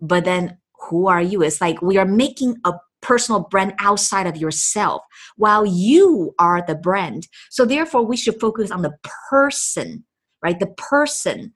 But 0.00 0.24
then 0.24 0.58
who 0.88 1.06
are 1.06 1.22
you? 1.22 1.42
It's 1.42 1.60
like 1.60 1.80
we 1.82 1.98
are 1.98 2.06
making 2.06 2.56
a 2.64 2.72
personal 3.02 3.40
brand 3.40 3.74
outside 3.78 4.26
of 4.26 4.36
yourself 4.36 5.02
while 5.36 5.64
you 5.64 6.34
are 6.38 6.64
the 6.66 6.74
brand. 6.74 7.28
So 7.50 7.64
therefore 7.64 8.04
we 8.04 8.16
should 8.16 8.40
focus 8.40 8.70
on 8.70 8.82
the 8.82 8.96
person, 9.30 10.04
right? 10.42 10.58
The 10.58 10.74
person 10.78 11.52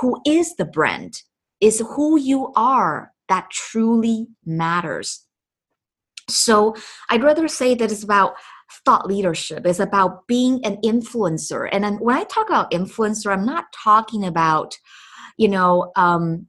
who 0.00 0.20
is 0.26 0.54
the 0.56 0.66
brand 0.66 1.22
is 1.60 1.82
who 1.96 2.20
you 2.20 2.52
are 2.54 3.12
that 3.28 3.50
truly 3.50 4.28
matters. 4.44 5.26
So 6.28 6.74
I'd 7.08 7.22
rather 7.22 7.48
say 7.48 7.74
that 7.74 7.90
it's 7.90 8.02
about 8.02 8.34
thought 8.84 9.06
leadership 9.06 9.66
is 9.66 9.80
about 9.80 10.26
being 10.26 10.64
an 10.64 10.76
influencer 10.84 11.68
and 11.72 11.84
then 11.84 11.94
when 11.94 12.16
i 12.16 12.24
talk 12.24 12.48
about 12.48 12.70
influencer 12.70 13.32
i'm 13.32 13.46
not 13.46 13.66
talking 13.72 14.24
about 14.24 14.74
you 15.36 15.48
know 15.48 15.92
um, 15.96 16.46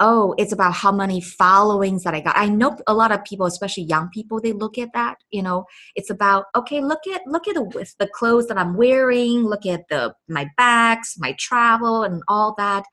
oh, 0.00 0.34
it's 0.38 0.52
about 0.52 0.72
how 0.72 0.90
many 0.90 1.20
followings 1.20 2.02
that 2.02 2.14
I 2.14 2.20
got. 2.20 2.36
I 2.36 2.48
know 2.48 2.76
a 2.86 2.94
lot 2.94 3.12
of 3.12 3.22
people, 3.22 3.44
especially 3.44 3.84
young 3.84 4.08
people, 4.08 4.40
they 4.40 4.52
look 4.52 4.78
at 4.78 4.94
that. 4.94 5.18
You 5.30 5.42
know, 5.42 5.66
it's 5.94 6.10
about 6.10 6.46
okay, 6.56 6.80
look 6.80 7.06
at 7.12 7.20
look 7.26 7.46
at 7.46 7.54
the 7.54 7.62
with 7.62 7.94
the 7.98 8.08
clothes 8.08 8.48
that 8.48 8.58
I'm 8.58 8.76
wearing, 8.76 9.44
look 9.44 9.66
at 9.66 9.88
the 9.88 10.14
my 10.26 10.48
bags, 10.56 11.14
my 11.18 11.36
travel, 11.38 12.02
and 12.02 12.22
all 12.26 12.54
that. 12.56 12.84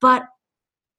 But 0.00 0.24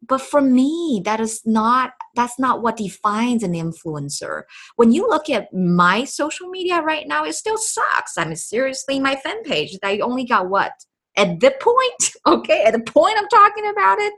but 0.08 0.22
for 0.22 0.42
me, 0.42 1.02
that 1.04 1.20
is 1.20 1.42
not 1.46 1.94
that's 2.16 2.40
not 2.40 2.62
what 2.62 2.78
defines 2.78 3.44
an 3.44 3.54
influencer. 3.54 4.44
When 4.76 4.92
you 4.92 5.08
look 5.08 5.30
at 5.30 5.54
my 5.54 6.04
social 6.04 6.50
media 6.50 6.82
right 6.82 7.08
now, 7.08 7.26
it 7.26 7.34
still 7.34 7.58
sucks. 7.58 8.18
I 8.18 8.26
mean, 8.26 8.36
seriously, 8.36 9.00
my 9.00 9.16
fan 9.16 9.44
page, 9.44 9.78
I 9.84 10.00
only 10.00 10.26
got 10.26 10.50
what 10.50 10.74
at 11.16 11.40
the 11.40 11.54
point, 11.62 12.14
okay, 12.28 12.64
at 12.64 12.74
the 12.74 12.92
point 12.92 13.18
I'm 13.18 13.28
talking 13.28 13.68
about 13.70 14.00
it, 14.00 14.14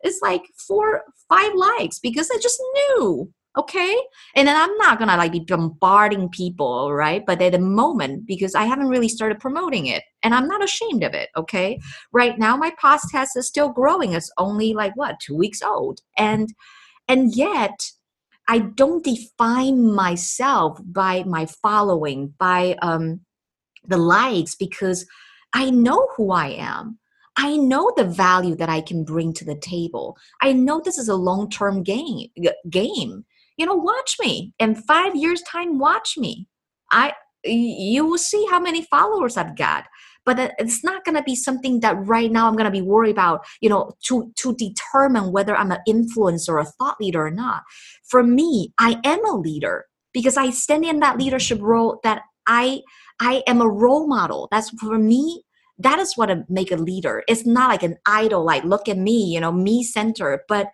it's 0.00 0.20
like 0.20 0.42
four, 0.66 1.02
five 1.28 1.54
likes 1.54 1.98
because 1.98 2.28
I 2.30 2.38
just 2.40 2.60
knew. 2.74 3.32
Okay. 3.56 3.94
And 4.34 4.48
then 4.48 4.56
I'm 4.56 4.74
not 4.78 4.98
gonna 4.98 5.16
like 5.16 5.32
be 5.32 5.40
bombarding 5.40 6.30
people, 6.30 6.92
right? 6.92 7.22
But 7.24 7.42
at 7.42 7.52
the 7.52 7.58
moment, 7.58 8.26
because 8.26 8.54
I 8.54 8.64
haven't 8.64 8.88
really 8.88 9.10
started 9.10 9.40
promoting 9.40 9.86
it 9.86 10.02
and 10.22 10.34
I'm 10.34 10.48
not 10.48 10.64
ashamed 10.64 11.04
of 11.04 11.12
it. 11.12 11.28
Okay. 11.36 11.78
Right 12.12 12.38
now 12.38 12.56
my 12.56 12.72
podcast 12.82 13.36
is 13.36 13.46
still 13.46 13.68
growing. 13.68 14.14
It's 14.14 14.32
only 14.38 14.72
like 14.72 14.96
what, 14.96 15.20
two 15.20 15.36
weeks 15.36 15.60
old. 15.60 16.00
And 16.16 16.48
and 17.08 17.34
yet 17.34 17.90
I 18.48 18.58
don't 18.58 19.04
define 19.04 19.92
myself 19.92 20.78
by 20.84 21.22
my 21.24 21.46
following, 21.46 22.34
by 22.38 22.76
um 22.82 23.20
the 23.86 23.96
likes 23.96 24.54
because 24.54 25.06
I 25.54 25.70
know 25.70 26.08
who 26.16 26.32
I 26.32 26.48
am. 26.48 26.98
I 27.36 27.56
know 27.56 27.90
the 27.96 28.04
value 28.04 28.54
that 28.56 28.68
I 28.68 28.80
can 28.80 29.04
bring 29.04 29.32
to 29.34 29.44
the 29.44 29.56
table. 29.56 30.16
I 30.42 30.52
know 30.52 30.80
this 30.80 30.98
is 30.98 31.08
a 31.08 31.14
long-term 31.14 31.82
game 31.82 32.28
game. 32.68 33.24
You 33.56 33.66
know, 33.66 33.74
watch 33.74 34.16
me. 34.20 34.54
In 34.58 34.74
5 34.74 35.16
years 35.16 35.42
time 35.42 35.78
watch 35.78 36.16
me. 36.16 36.48
I 36.90 37.14
you 37.44 38.06
will 38.06 38.18
see 38.18 38.46
how 38.50 38.60
many 38.60 38.82
followers 38.82 39.36
I've 39.36 39.56
got. 39.56 39.86
But 40.24 40.54
it's 40.58 40.84
not 40.84 41.04
going 41.04 41.16
to 41.16 41.22
be 41.22 41.34
something 41.34 41.80
that 41.80 41.96
right 42.06 42.30
now 42.30 42.46
I'm 42.46 42.54
going 42.54 42.64
to 42.64 42.70
be 42.70 42.82
worried 42.82 43.10
about, 43.10 43.44
you 43.60 43.68
know, 43.68 43.92
to 44.06 44.32
to 44.36 44.54
determine 44.54 45.32
whether 45.32 45.56
I'm 45.56 45.72
an 45.72 45.80
influencer 45.88 46.50
or 46.50 46.58
a 46.58 46.64
thought 46.64 47.00
leader 47.00 47.26
or 47.26 47.30
not. 47.30 47.62
For 48.08 48.22
me, 48.22 48.72
I 48.78 49.00
am 49.04 49.24
a 49.24 49.36
leader 49.36 49.86
because 50.12 50.36
I 50.36 50.50
stand 50.50 50.84
in 50.84 51.00
that 51.00 51.18
leadership 51.18 51.58
role 51.60 52.00
that 52.04 52.22
I 52.46 52.82
I 53.20 53.42
am 53.46 53.60
a 53.60 53.68
role 53.68 54.06
model. 54.06 54.48
That's 54.50 54.70
for 54.70 54.98
me 54.98 55.42
that 55.78 55.98
is 55.98 56.16
what 56.16 56.30
a, 56.30 56.44
make 56.48 56.70
a 56.70 56.76
leader 56.76 57.22
it's 57.28 57.46
not 57.46 57.68
like 57.68 57.82
an 57.82 57.96
idol 58.06 58.44
like 58.44 58.64
look 58.64 58.88
at 58.88 58.98
me 58.98 59.24
you 59.24 59.40
know 59.40 59.52
me 59.52 59.82
center 59.82 60.44
but 60.48 60.68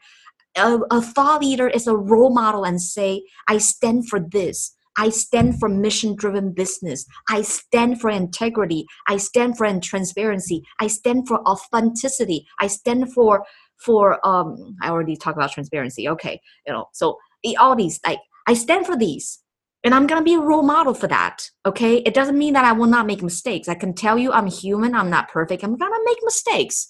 a, 0.56 0.78
a 0.90 1.00
thought 1.00 1.40
leader 1.40 1.68
is 1.68 1.86
a 1.86 1.96
role 1.96 2.30
model 2.30 2.64
and 2.64 2.80
say 2.82 3.22
i 3.48 3.58
stand 3.58 4.08
for 4.08 4.20
this 4.20 4.74
I 4.98 5.08
stand 5.10 5.58
for 5.58 5.68
mission 5.68 6.14
driven 6.16 6.52
business. 6.52 7.06
I 7.28 7.42
stand 7.42 8.00
for 8.00 8.10
integrity. 8.10 8.84
I 9.06 9.16
stand 9.16 9.56
for 9.56 9.66
transparency. 9.80 10.62
I 10.80 10.88
stand 10.88 11.28
for 11.28 11.40
authenticity. 11.48 12.46
I 12.60 12.66
stand 12.66 13.12
for 13.12 13.44
for 13.76 14.26
um 14.26 14.76
I 14.82 14.90
already 14.90 15.16
talked 15.16 15.38
about 15.38 15.52
transparency. 15.52 16.08
Okay, 16.08 16.40
you 16.66 16.72
know, 16.72 16.86
so 16.92 17.16
all 17.58 17.76
these 17.76 18.00
like 18.06 18.18
I 18.46 18.54
stand 18.54 18.86
for 18.86 18.96
these 18.96 19.40
and 19.84 19.94
i'm 19.94 20.06
going 20.06 20.20
to 20.20 20.24
be 20.24 20.34
a 20.34 20.40
role 20.40 20.62
model 20.62 20.94
for 20.94 21.06
that 21.06 21.48
okay 21.64 21.98
it 21.98 22.14
doesn't 22.14 22.38
mean 22.38 22.54
that 22.54 22.64
i 22.64 22.72
will 22.72 22.86
not 22.86 23.06
make 23.06 23.22
mistakes 23.22 23.68
i 23.68 23.74
can 23.74 23.94
tell 23.94 24.18
you 24.18 24.32
i'm 24.32 24.46
human 24.46 24.94
i'm 24.94 25.10
not 25.10 25.28
perfect 25.28 25.62
i'm 25.62 25.76
going 25.76 25.92
to 25.92 26.02
make 26.04 26.18
mistakes 26.22 26.88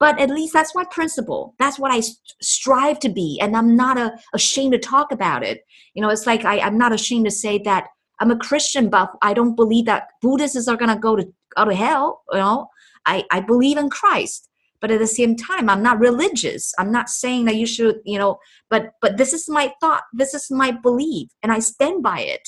but 0.00 0.18
at 0.20 0.30
least 0.30 0.52
that's 0.52 0.74
my 0.74 0.84
principle. 0.90 1.54
That's 1.58 1.78
what 1.78 1.92
i 1.92 2.00
strive 2.40 2.98
to 3.00 3.08
be 3.08 3.38
and 3.40 3.56
i'm 3.56 3.76
not 3.76 3.98
a, 3.98 4.18
ashamed 4.32 4.72
to 4.72 4.78
talk 4.78 5.12
about 5.12 5.42
it. 5.42 5.64
You 5.94 6.02
know 6.02 6.10
it's 6.10 6.26
like 6.26 6.44
I, 6.44 6.60
i'm 6.60 6.78
not 6.78 6.92
ashamed 6.92 7.24
to 7.26 7.30
say 7.30 7.58
that 7.58 7.88
i'm 8.20 8.30
a 8.30 8.38
christian 8.38 8.88
but 8.88 9.10
i 9.22 9.34
don't 9.34 9.56
believe 9.56 9.86
that 9.86 10.08
buddhists 10.22 10.68
are 10.68 10.76
going 10.76 10.94
to 10.94 11.00
go 11.00 11.16
to 11.16 11.26
go 11.56 11.64
to 11.64 11.74
hell 11.74 12.22
you 12.32 12.38
know? 12.38 12.68
I, 13.06 13.24
I 13.30 13.40
believe 13.40 13.76
in 13.76 13.90
christ 13.90 14.48
but 14.80 14.90
at 14.90 15.00
the 15.00 15.06
same 15.06 15.34
time 15.36 15.68
i'm 15.68 15.82
not 15.82 15.98
religious. 15.98 16.74
I'm 16.78 16.92
not 16.92 17.08
saying 17.08 17.46
that 17.46 17.56
you 17.56 17.66
should 17.66 18.00
you 18.04 18.18
know 18.18 18.38
but 18.70 18.92
but 19.02 19.16
this 19.16 19.32
is 19.32 19.48
my 19.48 19.72
thought. 19.80 20.04
This 20.12 20.34
is 20.34 20.50
my 20.50 20.70
belief 20.70 21.28
and 21.42 21.52
i 21.52 21.58
stand 21.58 22.02
by 22.02 22.20
it 22.20 22.46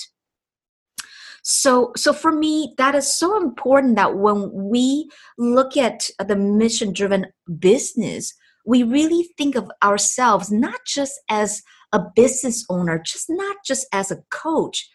so 1.43 1.93
so 1.97 2.13
for 2.13 2.33
me 2.33 2.75
that 2.79 2.95
is 2.95 3.13
so 3.13 3.37
important 3.41 3.97
that 3.97 4.17
when 4.17 4.51
we 4.53 5.09
look 5.39 5.77
at 5.77 6.09
the 6.27 6.37
mission 6.37 6.93
driven 6.93 7.27
business 7.59 8.35
we 8.67 8.83
really 8.83 9.29
think 9.37 9.55
of 9.55 9.71
ourselves 9.83 10.51
not 10.51 10.81
just 10.87 11.21
as 11.29 11.63
a 11.93 12.01
business 12.15 12.65
owner 12.69 13.01
just 13.05 13.27
not 13.29 13.57
just 13.65 13.87
as 13.93 14.11
a 14.11 14.23
coach 14.31 14.89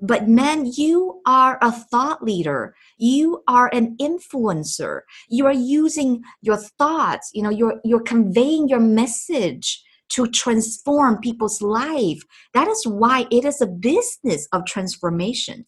but 0.00 0.28
man, 0.28 0.70
you 0.76 1.22
are 1.26 1.58
a 1.62 1.72
thought 1.72 2.22
leader. 2.22 2.74
You 2.98 3.42
are 3.48 3.70
an 3.72 3.96
influencer. 3.96 5.00
You 5.28 5.46
are 5.46 5.54
using 5.54 6.22
your 6.42 6.58
thoughts, 6.58 7.30
you 7.32 7.42
know, 7.42 7.50
you're 7.50 7.80
you're 7.82 8.02
conveying 8.02 8.68
your 8.68 8.80
message 8.80 9.82
to 10.10 10.26
transform 10.28 11.18
people's 11.18 11.60
life. 11.60 12.20
That 12.54 12.68
is 12.68 12.86
why 12.86 13.26
it 13.30 13.44
is 13.44 13.60
a 13.60 13.66
business 13.66 14.46
of 14.52 14.66
transformation. 14.66 15.66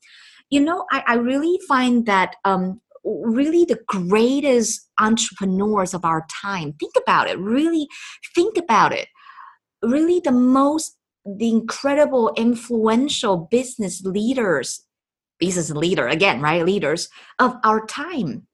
You 0.51 0.61
know, 0.61 0.85
I, 0.91 1.03
I 1.07 1.15
really 1.15 1.59
find 1.69 2.07
that 2.07 2.37
um, 2.45 2.81
really 3.05 3.65
the 3.65 3.81
greatest 3.87 4.89
entrepreneurs 4.99 5.95
of 5.95 6.05
our 6.05 6.27
time, 6.43 6.75
think 6.81 6.95
about 6.97 7.29
it, 7.29 7.39
really 7.39 7.87
think 8.35 8.57
about 8.57 8.93
it. 8.93 9.09
Really, 9.83 10.21
the 10.21 10.33
most 10.33 10.99
the 11.37 11.49
incredible 11.49 12.33
influential 12.37 13.49
business 13.51 14.03
leaders 14.03 14.85
business 15.39 15.71
leader 15.71 16.09
again 16.09 16.41
right 16.41 16.65
leaders 16.65 17.09
of 17.39 17.55
our 17.65 17.85
time 17.87 18.47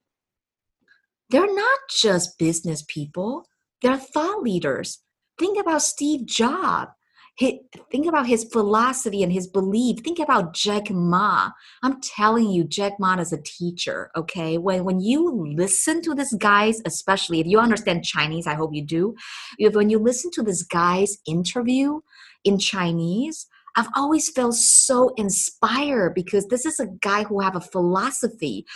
they're 1.30 1.54
not 1.54 1.78
just 1.88 2.38
business 2.38 2.84
people 2.88 3.44
they're 3.80 3.96
thought 3.96 4.42
leaders 4.42 5.00
think 5.38 5.58
about 5.58 5.82
steve 5.82 6.26
jobs 6.26 6.90
think 7.36 8.06
about 8.06 8.28
his 8.28 8.44
philosophy 8.44 9.24
and 9.24 9.32
his 9.32 9.48
belief. 9.48 9.98
Think 10.04 10.20
about 10.20 10.54
Jack 10.54 10.88
Ma. 10.88 11.50
I'm 11.82 12.00
telling 12.00 12.48
you, 12.48 12.62
Jack 12.62 12.92
Ma 13.00 13.16
is 13.16 13.32
a 13.32 13.42
teacher. 13.42 14.12
Okay, 14.14 14.56
when 14.56 14.84
when 14.84 15.00
you 15.00 15.52
listen 15.56 16.00
to 16.02 16.14
this 16.14 16.32
guy's, 16.34 16.80
especially 16.86 17.40
if 17.40 17.48
you 17.48 17.58
understand 17.58 18.04
Chinese, 18.04 18.46
I 18.46 18.54
hope 18.54 18.72
you 18.72 18.86
do. 18.86 19.16
If 19.58 19.74
when 19.74 19.90
you 19.90 19.98
listen 19.98 20.30
to 20.34 20.44
this 20.44 20.62
guy's 20.62 21.18
interview, 21.26 22.02
in 22.44 22.58
Chinese, 22.58 23.46
I've 23.76 23.88
always 23.96 24.30
felt 24.30 24.54
so 24.54 25.12
inspired 25.16 26.14
because 26.14 26.46
this 26.46 26.64
is 26.64 26.78
a 26.78 26.86
guy 26.86 27.24
who 27.24 27.40
have 27.40 27.56
a 27.56 27.60
philosophy, 27.60 28.66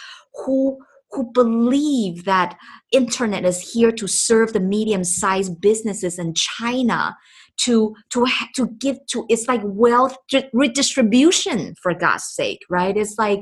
who 0.44 0.79
who 1.11 1.31
believe 1.33 2.25
that 2.25 2.57
internet 2.92 3.44
is 3.44 3.73
here 3.73 3.92
to 3.92 4.07
serve 4.07 4.53
the 4.53 4.61
medium-sized 4.61 5.61
businesses 5.61 6.18
in 6.18 6.35
China 6.35 7.16
to 7.59 7.94
to 8.11 8.27
to 8.55 8.68
give 8.79 8.99
to 9.11 9.27
it's 9.29 9.49
like 9.49 9.61
wealth 9.64 10.16
redistribution 10.53 11.75
for 11.83 11.92
God's 11.94 12.25
sake, 12.25 12.61
right? 12.71 12.97
It's 12.97 13.16
like 13.18 13.40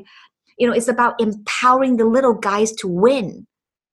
you 0.58 0.66
know, 0.66 0.72
it's 0.72 0.88
about 0.88 1.20
empowering 1.20 1.96
the 1.96 2.06
little 2.06 2.34
guys 2.34 2.72
to 2.72 2.88
win. 2.88 3.46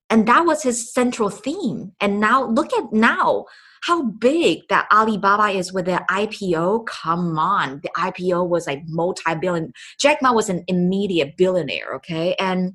And 0.09 0.27
that 0.27 0.45
was 0.45 0.63
his 0.63 0.93
central 0.93 1.29
theme. 1.29 1.91
And 1.99 2.19
now 2.19 2.45
look 2.45 2.71
at 2.73 2.93
now 2.93 3.45
how 3.83 4.03
big 4.03 4.59
that 4.69 4.87
Alibaba 4.93 5.49
is 5.49 5.73
with 5.73 5.85
their 5.85 6.05
IPO. 6.09 6.85
Come 6.85 7.37
on, 7.37 7.81
the 7.83 7.89
IPO 7.97 8.47
was 8.47 8.67
like 8.67 8.81
multi-billion. 8.87 9.73
Jack 9.99 10.21
Ma 10.21 10.31
was 10.31 10.49
an 10.49 10.63
immediate 10.67 11.35
billionaire, 11.35 11.93
okay? 11.95 12.35
And 12.39 12.73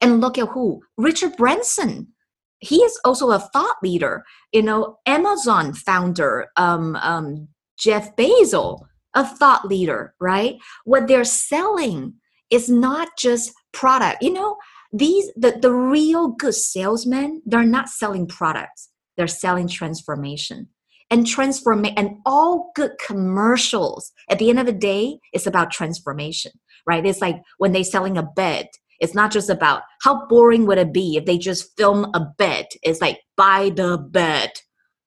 and 0.00 0.20
look 0.20 0.38
at 0.38 0.48
who 0.48 0.80
Richard 0.96 1.36
Branson. 1.36 2.08
He 2.60 2.76
is 2.76 2.98
also 3.04 3.30
a 3.30 3.38
thought 3.38 3.76
leader. 3.82 4.24
You 4.52 4.62
know, 4.62 4.96
Amazon 5.06 5.72
founder 5.74 6.48
um, 6.56 6.96
um, 6.96 7.48
Jeff 7.78 8.16
Bezos, 8.16 8.80
a 9.14 9.24
thought 9.24 9.66
leader, 9.66 10.14
right? 10.20 10.56
What 10.84 11.06
they're 11.06 11.24
selling 11.24 12.14
is 12.50 12.68
not 12.68 13.08
just 13.18 13.52
product. 13.72 14.22
You 14.22 14.32
know, 14.32 14.56
these 14.92 15.30
the, 15.36 15.58
the 15.60 15.72
real 15.72 16.28
good 16.28 16.54
salesmen, 16.54 17.42
they're 17.46 17.62
not 17.64 17.88
selling 17.88 18.26
products 18.26 18.88
they're 19.18 19.26
selling 19.26 19.68
transformation 19.68 20.68
and 21.10 21.26
transform 21.26 21.84
and 21.96 22.10
all 22.24 22.70
good 22.74 22.92
commercials 23.04 24.12
at 24.30 24.38
the 24.38 24.48
end 24.48 24.58
of 24.58 24.64
the 24.64 24.72
day 24.72 25.18
it's 25.34 25.46
about 25.46 25.70
transformation 25.70 26.52
right 26.86 27.04
it's 27.04 27.20
like 27.20 27.42
when 27.58 27.72
they're 27.72 27.84
selling 27.84 28.16
a 28.16 28.22
bed 28.22 28.68
it's 29.00 29.14
not 29.14 29.30
just 29.30 29.50
about 29.50 29.82
how 30.02 30.26
boring 30.26 30.66
would 30.66 30.78
it 30.78 30.92
be 30.92 31.16
if 31.16 31.24
they 31.24 31.38
just 31.38 31.76
film 31.76 32.10
a 32.14 32.20
bed. 32.38 32.66
It's 32.82 33.00
like 33.00 33.20
by 33.36 33.70
the 33.70 33.98
bed. 33.98 34.50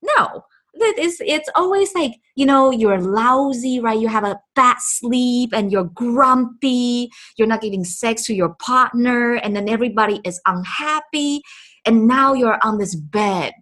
No. 0.02 0.44
It's 0.74 1.18
it's 1.20 1.50
always 1.56 1.94
like 1.94 2.14
you 2.36 2.46
know 2.46 2.72
you're 2.72 3.00
lousy 3.00 3.82
right? 3.82 4.00
You 4.00 4.08
have 4.08 4.24
a 4.24 4.40
bad 4.56 4.78
sleep 4.80 5.52
and 5.54 5.72
you're 5.72 5.84
grumpy. 5.94 7.10
You're 7.38 7.48
not 7.48 7.62
giving 7.62 7.84
sex 7.84 8.26
to 8.26 8.34
your 8.34 8.56
partner 8.56 9.36
and 9.36 9.56
then 9.56 9.68
everybody 9.68 10.22
is 10.24 10.40
unhappy. 10.46 11.42
And 11.86 12.08
now 12.08 12.34
you're 12.34 12.60
on 12.64 12.78
this 12.78 12.96
bed 12.96 13.54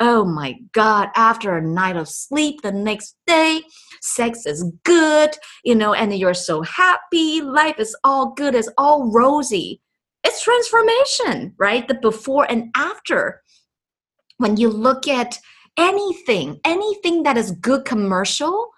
oh 0.00 0.24
my 0.24 0.54
god 0.72 1.08
after 1.14 1.56
a 1.56 1.62
night 1.62 1.96
of 1.96 2.08
sleep 2.08 2.60
the 2.62 2.72
next 2.72 3.16
day 3.26 3.62
sex 4.00 4.44
is 4.44 4.64
good 4.84 5.30
you 5.64 5.74
know 5.74 5.94
and 5.94 6.12
you're 6.18 6.34
so 6.34 6.62
happy 6.62 7.40
life 7.40 7.78
is 7.78 7.96
all 8.04 8.32
good 8.32 8.54
it's 8.54 8.70
all 8.78 9.10
rosy. 9.12 9.80
It's 10.24 10.42
transformation 10.42 11.54
right? 11.58 11.86
The 11.86 11.94
before 11.94 12.46
and 12.50 12.70
after. 12.74 13.42
When 14.38 14.56
you 14.56 14.68
look 14.68 15.06
at 15.06 15.38
anything 15.76 16.60
anything 16.64 17.24
that 17.24 17.36
is 17.36 17.52
good 17.52 17.84
commercial 17.84 18.70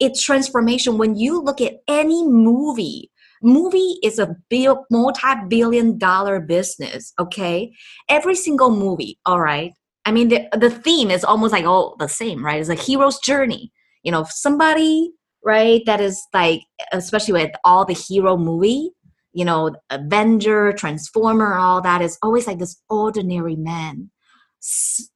it's 0.00 0.24
transformation. 0.24 0.98
When 0.98 1.14
you 1.14 1.40
look 1.40 1.60
at 1.60 1.74
any 1.88 2.26
movie 2.26 3.10
movie 3.42 3.98
is 4.02 4.18
a 4.18 4.34
bill, 4.48 4.86
multi-billion 4.90 5.98
dollar 5.98 6.40
business 6.40 7.12
okay? 7.20 7.72
Every 8.08 8.34
single 8.34 8.70
movie 8.70 9.18
all 9.26 9.40
right 9.40 9.72
I 10.04 10.12
mean, 10.12 10.28
the, 10.28 10.48
the 10.56 10.70
theme 10.70 11.10
is 11.10 11.24
almost 11.24 11.52
like 11.52 11.64
all 11.64 11.96
the 11.98 12.08
same, 12.08 12.44
right? 12.44 12.60
It's 12.60 12.68
a 12.68 12.74
hero's 12.74 13.18
journey. 13.20 13.72
You 14.02 14.12
know, 14.12 14.26
somebody, 14.28 15.12
right, 15.44 15.82
that 15.86 16.00
is 16.00 16.22
like, 16.34 16.60
especially 16.92 17.32
with 17.32 17.52
all 17.64 17.84
the 17.84 17.94
hero 17.94 18.36
movie, 18.36 18.90
you 19.32 19.44
know, 19.44 19.74
Avenger, 19.90 20.72
Transformer, 20.72 21.54
all 21.54 21.80
that 21.82 22.02
is 22.02 22.18
always 22.22 22.46
like 22.46 22.58
this 22.58 22.80
ordinary 22.88 23.56
man. 23.56 24.10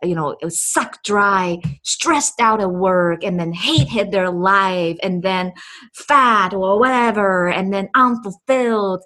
You 0.03 0.15
know, 0.15 0.37
sucked 0.49 1.07
dry, 1.07 1.59
stressed 1.83 2.39
out 2.39 2.61
at 2.61 2.71
work, 2.71 3.25
and 3.25 3.41
then 3.41 3.53
hate 3.55 3.89
hit 3.89 4.11
their 4.11 4.31
life, 4.31 4.99
and 5.03 5.23
then 5.23 5.53
fat 5.95 6.53
or 6.53 6.79
whatever, 6.79 7.49
and 7.49 7.73
then 7.73 7.89
unfulfilled. 7.95 9.03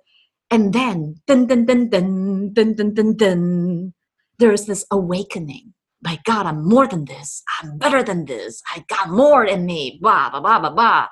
And 0.50 0.72
then, 0.72 1.14
dun 1.28 1.46
dun 1.46 1.64
dun 1.66 1.90
dun 1.90 2.52
dun 2.52 2.74
dun 2.74 2.94
dun 2.94 3.16
dun 3.16 3.94
there's 4.42 4.66
this 4.66 4.85
awakening. 4.90 5.72
My 6.05 6.18
God, 6.24 6.46
I'm 6.46 6.68
more 6.68 6.88
than 6.88 7.05
this. 7.05 7.44
I'm 7.62 7.78
better 7.78 8.02
than 8.02 8.24
this. 8.24 8.61
I 8.74 8.85
got 8.88 9.09
more 9.09 9.44
in 9.44 9.64
me. 9.64 10.00
Blah, 10.02 10.31
blah, 10.31 10.40
blah, 10.40 10.59
blah, 10.59 10.70
blah. 10.70 11.07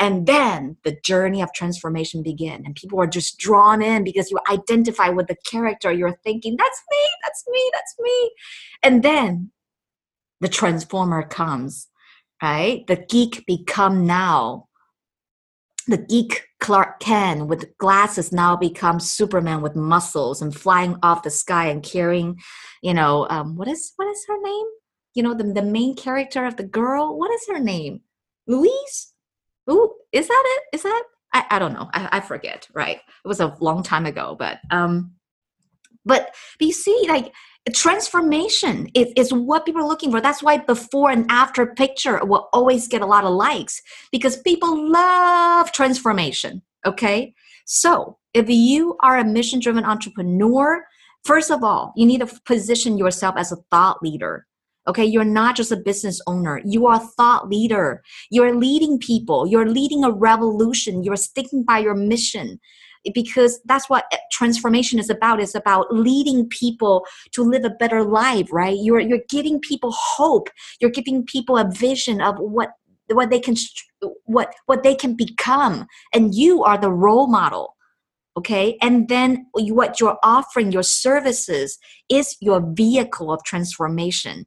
And 0.00 0.26
then 0.26 0.76
the 0.82 0.96
journey 1.04 1.42
of 1.42 1.52
transformation 1.52 2.24
begin. 2.24 2.64
And 2.66 2.74
people 2.74 3.00
are 3.00 3.06
just 3.06 3.38
drawn 3.38 3.82
in 3.82 4.02
because 4.02 4.32
you 4.32 4.38
identify 4.50 5.10
with 5.10 5.28
the 5.28 5.36
character. 5.48 5.92
You're 5.92 6.18
thinking, 6.24 6.56
that's 6.56 6.82
me, 6.90 7.08
that's 7.22 7.44
me, 7.48 7.70
that's 7.72 7.94
me. 8.00 8.30
And 8.82 9.02
then 9.04 9.52
the 10.40 10.48
transformer 10.48 11.22
comes, 11.22 11.86
right? 12.42 12.84
The 12.88 12.96
geek 12.96 13.46
become 13.46 14.08
now 14.08 14.66
the 15.86 15.98
geek 15.98 16.44
Clark 16.60 17.00
Kent 17.00 17.48
with 17.48 17.76
glasses 17.78 18.32
now 18.32 18.56
becomes 18.56 19.10
Superman 19.10 19.62
with 19.62 19.76
muscles 19.76 20.40
and 20.40 20.54
flying 20.54 20.96
off 21.02 21.22
the 21.22 21.30
sky 21.30 21.66
and 21.66 21.82
carrying, 21.82 22.40
you 22.82 22.94
know, 22.94 23.26
um, 23.30 23.56
what 23.56 23.68
is 23.68 23.92
what 23.96 24.08
is 24.08 24.24
her 24.28 24.40
name? 24.40 24.66
You 25.14 25.22
know, 25.22 25.34
the 25.34 25.44
the 25.44 25.62
main 25.62 25.96
character 25.96 26.46
of 26.46 26.56
the 26.56 26.64
girl. 26.64 27.18
What 27.18 27.32
is 27.32 27.46
her 27.48 27.58
name? 27.58 28.00
Louise? 28.46 29.12
Ooh, 29.70 29.92
is 30.12 30.28
that 30.28 30.44
it? 30.46 30.76
Is 30.76 30.82
that? 30.82 31.02
I, 31.34 31.46
I 31.50 31.58
don't 31.58 31.72
know. 31.72 31.88
I, 31.92 32.08
I 32.12 32.20
forget. 32.20 32.68
Right. 32.74 32.96
It 33.24 33.28
was 33.28 33.40
a 33.40 33.56
long 33.60 33.82
time 33.82 34.06
ago, 34.06 34.36
but 34.38 34.58
um, 34.70 35.12
but, 36.04 36.34
but 36.58 36.66
you 36.66 36.72
see, 36.72 37.06
like 37.08 37.32
transformation 37.70 38.88
is, 38.94 39.12
is 39.16 39.32
what 39.32 39.64
people 39.64 39.82
are 39.82 39.88
looking 39.88 40.10
for. 40.10 40.20
That's 40.20 40.42
why 40.42 40.58
before 40.58 41.10
and 41.10 41.26
after 41.30 41.66
picture 41.66 42.24
will 42.24 42.48
always 42.52 42.88
get 42.88 43.02
a 43.02 43.06
lot 43.06 43.24
of 43.24 43.32
likes 43.32 43.80
because 44.10 44.36
people 44.38 44.90
love 44.90 45.70
transformation 45.72 46.62
okay? 46.84 47.34
So 47.64 48.18
if 48.34 48.48
you 48.48 48.96
are 49.00 49.18
a 49.18 49.24
mission 49.24 49.60
driven 49.60 49.84
entrepreneur 49.84 50.84
first 51.24 51.50
of 51.50 51.62
all 51.62 51.92
you 51.96 52.04
need 52.04 52.20
to 52.20 52.40
position 52.44 52.98
yourself 52.98 53.36
as 53.36 53.52
a 53.52 53.56
thought 53.70 54.02
leader 54.02 54.46
okay? 54.88 55.04
You're 55.04 55.24
not 55.24 55.54
just 55.54 55.70
a 55.70 55.76
business 55.76 56.20
owner. 56.26 56.60
You 56.64 56.88
are 56.88 56.96
a 56.96 57.06
thought 57.16 57.48
leader. 57.48 58.02
You're 58.32 58.56
leading 58.56 58.98
people. 58.98 59.46
You're 59.46 59.68
leading 59.68 60.02
a 60.02 60.10
revolution. 60.10 61.04
You're 61.04 61.14
sticking 61.14 61.62
by 61.62 61.78
your 61.78 61.94
mission 61.94 62.58
because 63.14 63.60
that's 63.64 63.88
what 63.88 64.04
eh, 64.12 64.16
transformation 64.30 64.98
is 64.98 65.10
about 65.10 65.40
is 65.40 65.54
about 65.54 65.92
leading 65.94 66.48
people 66.48 67.04
to 67.32 67.42
live 67.42 67.64
a 67.64 67.70
better 67.70 68.02
life 68.04 68.48
right? 68.52 68.76
You're 68.80 69.00
you're 69.00 69.26
giving 69.28 69.60
people 69.60 69.92
hope. 69.92 70.48
You're 70.80 70.90
giving 70.90 71.24
people 71.24 71.56
a 71.56 71.70
vision 71.70 72.20
of 72.20 72.36
what 72.38 72.70
what 73.08 73.30
they 73.30 73.40
can 73.40 73.56
what 74.24 74.54
what 74.66 74.82
they 74.82 74.94
can 74.94 75.14
become. 75.14 75.86
And 76.12 76.34
you 76.34 76.62
are 76.62 76.78
the 76.78 76.92
role 76.92 77.26
model 77.26 77.76
okay? 78.36 78.78
And 78.80 79.08
then 79.08 79.46
what 79.52 80.00
you're 80.00 80.18
offering 80.22 80.72
your 80.72 80.82
services 80.82 81.78
is 82.08 82.36
your 82.40 82.62
vehicle 82.74 83.32
of 83.32 83.44
transformation. 83.44 84.46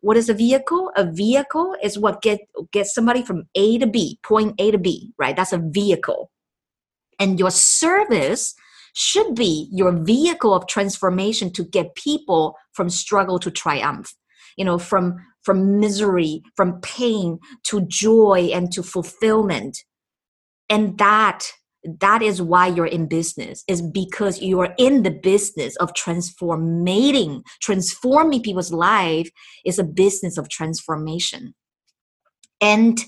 What 0.00 0.16
is 0.16 0.28
a 0.28 0.34
vehicle? 0.34 0.92
A 0.96 1.10
vehicle 1.10 1.74
is 1.82 1.98
what 1.98 2.22
get 2.22 2.40
gets 2.72 2.94
somebody 2.94 3.22
from 3.22 3.44
a 3.54 3.78
to 3.78 3.86
b 3.86 4.18
point 4.22 4.54
a 4.58 4.70
to 4.70 4.78
b 4.78 5.12
right? 5.18 5.34
That's 5.34 5.52
a 5.52 5.58
vehicle 5.58 6.30
and 7.18 7.38
your 7.38 7.50
service 7.50 8.54
should 8.94 9.34
be 9.34 9.68
your 9.72 9.92
vehicle 9.92 10.54
of 10.54 10.66
transformation 10.66 11.52
to 11.52 11.64
get 11.64 11.94
people 11.94 12.56
from 12.72 12.88
struggle 12.88 13.38
to 13.40 13.50
triumph. 13.50 14.14
You 14.56 14.64
know 14.64 14.78
from 14.78 15.16
from 15.42 15.78
misery 15.78 16.42
from 16.56 16.80
pain 16.80 17.38
to 17.64 17.82
joy 17.82 18.50
and 18.52 18.72
to 18.72 18.82
fulfillment. 18.82 19.78
And 20.68 20.98
that 20.98 21.44
that 22.00 22.22
is 22.22 22.40
why 22.40 22.68
you're 22.68 22.86
in 22.86 23.06
business 23.06 23.62
is 23.68 23.82
because 23.82 24.40
you 24.40 24.58
are 24.60 24.74
in 24.78 25.02
the 25.02 25.10
business 25.10 25.76
of 25.76 25.94
transforming 25.94 27.42
transforming 27.60 28.42
people's 28.42 28.72
life 28.72 29.28
is 29.66 29.78
a 29.78 29.84
business 29.84 30.38
of 30.38 30.48
transformation. 30.48 31.54
And 32.60 33.04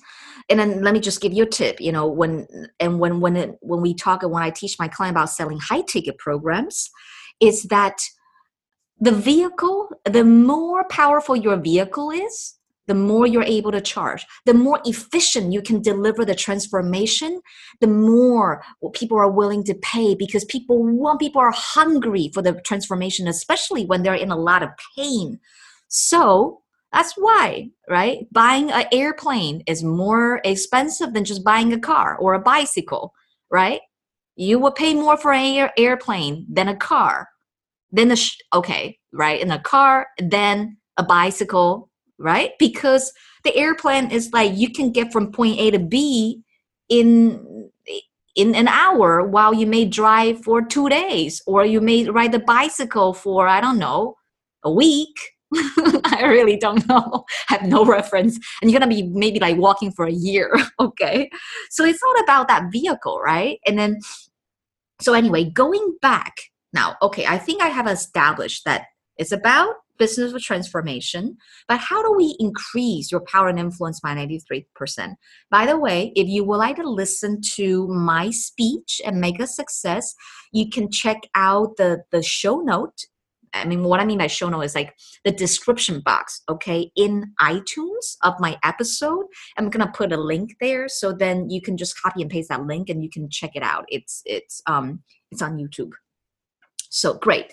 and 0.49 0.61
then 0.61 0.83
let 0.83 0.95
me 0.95 1.01
just 1.01 1.21
give 1.21 1.33
you 1.33 1.45
a 1.45 1.49
tip 1.49 1.81
you 1.81 1.93
know 1.93 2.07
when 2.07 2.47
and 2.81 2.99
when 2.99 3.21
when 3.21 3.37
it, 3.37 3.57
when 3.61 3.81
we 3.81 3.95
talk 3.95 4.23
and 4.23 4.33
when 4.33 4.43
i 4.43 4.51
teach 4.51 4.77
my 4.79 4.89
client 4.89 5.15
about 5.17 5.31
selling 5.31 5.59
high 5.59 5.83
ticket 5.83 6.17
programs 6.19 6.91
is 7.41 7.65
that 7.65 7.99
the 9.01 9.13
vehicle 9.13 9.89
the 10.05 10.25
more 10.25 10.85
powerful 10.89 11.37
your 11.37 11.57
vehicle 11.57 12.11
is 12.11 12.57
the 12.87 12.95
more 12.95 13.27
you're 13.27 13.43
able 13.43 13.73
to 13.73 13.81
charge. 13.81 14.25
The 14.45 14.55
more 14.55 14.81
efficient 14.85 15.53
you 15.53 15.61
can 15.61 15.83
deliver 15.83 16.25
the 16.25 16.35
transformation 16.35 17.41
the 17.81 17.87
more 17.87 18.63
people 18.95 19.19
are 19.19 19.31
willing 19.31 19.65
to 19.65 19.75
pay 19.75 20.15
because 20.15 20.45
people 20.45 20.83
want 20.83 21.21
people 21.21 21.41
are 21.41 21.53
hungry 21.53 22.31
for 22.33 22.43
the 22.43 22.61
transformation 22.65 23.29
especially 23.29 23.85
when 23.85 24.03
they're 24.03 24.15
in 24.15 24.31
a 24.31 24.37
lot 24.37 24.63
of 24.63 24.71
pain. 24.97 25.41
So 25.89 26.63
that's 26.97 27.13
why, 27.13 27.69
right? 27.91 28.27
Buying 28.33 28.71
an 28.71 28.87
airplane 28.91 29.63
is 29.67 29.85
more 29.85 30.41
expensive 30.45 31.13
than 31.13 31.27
just 31.27 31.45
buying 31.45 31.75
a 31.75 31.79
car 31.79 32.17
or 32.17 32.33
a 32.33 32.41
bicycle, 32.41 33.13
right? 33.51 33.83
You 34.35 34.59
will 34.59 34.73
pay 34.73 34.95
more 34.95 35.19
for 35.19 35.31
an 35.31 35.45
air, 35.45 35.73
airplane 35.77 36.47
than 36.51 36.69
a 36.69 36.77
car. 36.77 37.29
Then 37.93 38.09
the 38.09 38.17
sh- 38.17 38.39
okay, 38.55 38.99
right? 39.13 39.39
In 39.39 39.51
a 39.51 39.59
car, 39.59 40.07
then 40.19 40.79
a 40.97 41.03
bicycle, 41.03 41.91
right? 42.19 42.53
Because 42.59 43.13
the 43.45 43.55
airplane 43.55 44.11
is 44.11 44.33
like 44.33 44.57
you 44.57 44.73
can 44.73 44.91
get 44.91 45.13
from 45.13 45.33
point 45.33 45.61
A 45.61 45.73
to 45.73 45.79
B 45.79 46.41
in 46.89 47.71
in 48.37 48.55
an 48.55 48.69
hour 48.69 49.23
while 49.23 49.53
you 49.53 49.67
may 49.67 49.85
drive 49.85 50.43
for 50.43 50.63
two 50.63 50.89
days 50.89 51.43
or 51.47 51.67
you 51.67 51.83
may 51.83 52.09
ride 52.09 52.33
the 52.33 52.39
bicycle 52.39 53.15
for 53.15 53.49
i 53.49 53.63
don't 53.63 53.79
know 53.79 54.15
a 54.63 54.71
week 54.71 55.17
I 56.05 56.25
really 56.25 56.57
don't 56.57 56.87
know. 56.89 57.25
Have 57.49 57.63
no 57.63 57.85
reference. 57.85 58.39
And 58.61 58.71
you're 58.71 58.81
going 58.81 58.91
to 58.91 59.03
be 59.03 59.09
maybe 59.09 59.39
like 59.39 59.57
walking 59.57 59.93
for 59.93 60.07
a 60.07 60.13
year. 60.13 60.53
okay. 60.81 61.31
So 61.71 61.85
it's 61.85 62.03
not 62.03 62.23
about 62.23 62.49
that 62.49 62.73
vehicle, 62.73 63.21
right? 63.21 63.59
And 63.67 63.79
then, 63.79 64.01
so 65.01 65.15
anyway, 65.15 65.45
going 65.45 65.97
back 66.03 66.35
now, 66.73 66.97
okay, 67.03 67.27
I 67.27 67.39
think 67.39 67.63
I 67.63 67.69
have 67.69 67.87
established 67.87 68.65
that 68.65 68.87
it's 69.17 69.33
about 69.33 69.75
business 69.99 70.43
transformation, 70.45 71.39
but 71.69 71.79
how 71.79 72.03
do 72.03 72.15
we 72.15 72.37
increase 72.39 73.11
your 73.11 73.23
power 73.23 73.49
and 73.49 73.59
influence 73.59 74.01
by 74.01 74.15
93%? 74.15 75.15
By 75.51 75.65
the 75.65 75.79
way, 75.79 76.13
if 76.15 76.29
you 76.29 76.45
would 76.45 76.59
like 76.59 76.77
to 76.77 76.89
listen 76.89 77.41
to 77.55 77.89
my 77.89 78.31
speech 78.31 79.01
and 79.07 79.21
Mega 79.21 79.47
Success, 79.47 80.15
you 80.53 80.69
can 80.69 80.91
check 80.91 81.23
out 81.35 81.77
the, 81.79 82.03
the 82.11 82.23
show 82.23 82.59
note 82.59 83.07
I 83.63 83.65
mean, 83.67 83.83
what 83.85 84.01
I 84.01 84.05
mean 84.05 84.19
by 84.19 84.27
show 84.27 84.49
note 84.49 84.63
is 84.63 84.75
like 84.75 84.95
the 85.25 85.31
description 85.31 86.01
box, 86.01 86.43
okay, 86.49 86.91
in 86.97 87.33
iTunes 87.41 88.17
of 88.23 88.35
my 88.39 88.59
episode. 88.65 89.27
I'm 89.57 89.71
gonna 89.71 89.93
put 89.93 90.13
a 90.13 90.17
link 90.17 90.57
there, 90.61 90.89
so 90.89 91.13
then 91.13 91.51
you 91.51 91.61
can 91.61 91.77
just 91.77 92.01
copy 92.01 92.23
and 92.23 92.31
paste 92.31 92.49
that 92.49 92.67
link, 92.67 92.89
and 92.89 93.03
you 93.03 93.11
can 93.11 93.29
check 93.31 93.53
it 93.55 93.63
out. 93.63 93.85
It's 93.89 94.23
it's 94.25 94.63
um 94.67 95.03
it's 95.31 95.43
on 95.43 95.59
YouTube. 95.59 95.93
So 96.91 97.15
great. 97.15 97.53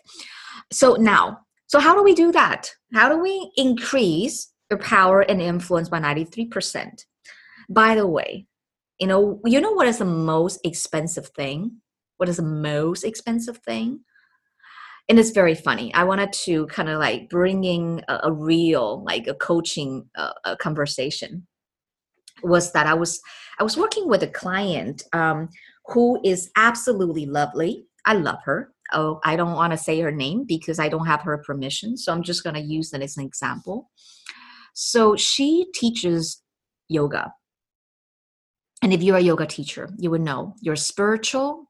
So 0.71 0.95
now, 0.95 1.39
so 1.67 1.79
how 1.79 1.95
do 1.95 2.03
we 2.03 2.13
do 2.13 2.31
that? 2.31 2.71
How 2.93 3.09
do 3.09 3.19
we 3.19 3.51
increase 3.55 4.53
your 4.69 4.79
power 4.79 5.21
and 5.21 5.41
influence 5.41 5.89
by 5.89 5.99
93%? 5.99 7.05
By 7.69 7.95
the 7.95 8.07
way, 8.07 8.45
you 8.99 9.07
know, 9.07 9.39
you 9.45 9.59
know 9.59 9.71
what 9.71 9.87
is 9.87 9.97
the 9.97 10.05
most 10.05 10.59
expensive 10.63 11.27
thing? 11.29 11.81
What 12.17 12.29
is 12.29 12.37
the 12.37 12.43
most 12.43 13.03
expensive 13.03 13.57
thing? 13.57 14.01
And 15.09 15.19
it's 15.19 15.31
very 15.31 15.55
funny. 15.55 15.93
I 15.93 16.03
wanted 16.03 16.31
to 16.45 16.65
kind 16.67 16.89
of 16.89 16.99
like 16.99 17.29
bringing 17.29 18.01
a, 18.07 18.21
a 18.23 18.31
real, 18.31 19.03
like 19.03 19.27
a 19.27 19.33
coaching 19.33 20.09
uh, 20.15 20.33
a 20.45 20.55
conversation. 20.57 21.45
Was 22.43 22.71
that 22.73 22.87
I 22.87 22.93
was 22.93 23.21
I 23.59 23.63
was 23.63 23.77
working 23.77 24.07
with 24.07 24.23
a 24.23 24.27
client 24.27 25.03
um, 25.13 25.49
who 25.87 26.19
is 26.23 26.49
absolutely 26.55 27.25
lovely. 27.25 27.85
I 28.05 28.13
love 28.13 28.39
her. 28.45 28.73
Oh, 28.91 29.19
I 29.23 29.35
don't 29.35 29.53
want 29.53 29.71
to 29.71 29.77
say 29.77 29.99
her 30.01 30.11
name 30.11 30.45
because 30.45 30.79
I 30.79 30.89
don't 30.89 31.05
have 31.05 31.21
her 31.21 31.37
permission. 31.37 31.97
So 31.97 32.11
I'm 32.11 32.23
just 32.23 32.43
going 32.43 32.55
to 32.55 32.61
use 32.61 32.91
that 32.91 33.01
as 33.01 33.17
an 33.17 33.25
example. 33.25 33.89
So 34.73 35.15
she 35.15 35.67
teaches 35.73 36.41
yoga. 36.89 37.33
And 38.81 38.93
if 38.93 39.01
you're 39.01 39.17
a 39.17 39.21
yoga 39.21 39.45
teacher, 39.45 39.89
you 39.97 40.11
would 40.11 40.21
know 40.21 40.55
you're 40.61 40.75
spiritual, 40.75 41.69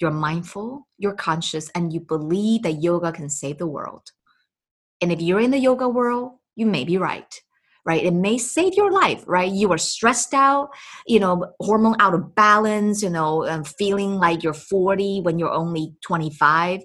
you're 0.00 0.10
mindful, 0.10 0.86
you're 0.98 1.14
conscious, 1.14 1.70
and 1.74 1.92
you 1.92 2.00
believe 2.00 2.62
that 2.62 2.82
yoga 2.82 3.12
can 3.12 3.28
save 3.28 3.58
the 3.58 3.66
world. 3.66 4.10
And 5.00 5.12
if 5.12 5.20
you're 5.20 5.40
in 5.40 5.50
the 5.50 5.58
yoga 5.58 5.88
world, 5.88 6.32
you 6.56 6.66
may 6.66 6.84
be 6.84 6.98
right, 6.98 7.32
right? 7.84 8.04
It 8.04 8.14
may 8.14 8.38
save 8.38 8.74
your 8.74 8.90
life, 8.90 9.22
right? 9.26 9.50
You 9.50 9.72
are 9.72 9.78
stressed 9.78 10.34
out, 10.34 10.70
you 11.06 11.20
know, 11.20 11.52
hormone 11.60 12.00
out 12.00 12.14
of 12.14 12.34
balance, 12.34 13.02
you 13.02 13.10
know, 13.10 13.44
and 13.44 13.66
feeling 13.66 14.14
like 14.16 14.42
you're 14.42 14.52
40 14.54 15.20
when 15.22 15.38
you're 15.38 15.52
only 15.52 15.94
25. 16.02 16.82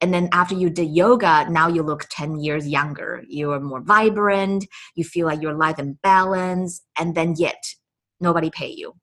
And 0.00 0.12
then 0.12 0.28
after 0.32 0.54
you 0.54 0.68
did 0.68 0.90
yoga, 0.90 1.48
now 1.48 1.68
you 1.68 1.82
look 1.82 2.06
10 2.10 2.40
years 2.40 2.68
younger. 2.68 3.22
You 3.28 3.52
are 3.52 3.60
more 3.60 3.80
vibrant. 3.80 4.66
You 4.96 5.04
feel 5.04 5.26
like 5.26 5.40
your 5.40 5.54
life 5.54 5.78
in 5.78 5.98
balance. 6.02 6.82
And 6.98 7.14
then 7.14 7.34
yet, 7.38 7.62
nobody 8.20 8.50
pay 8.50 8.70
you 8.70 8.94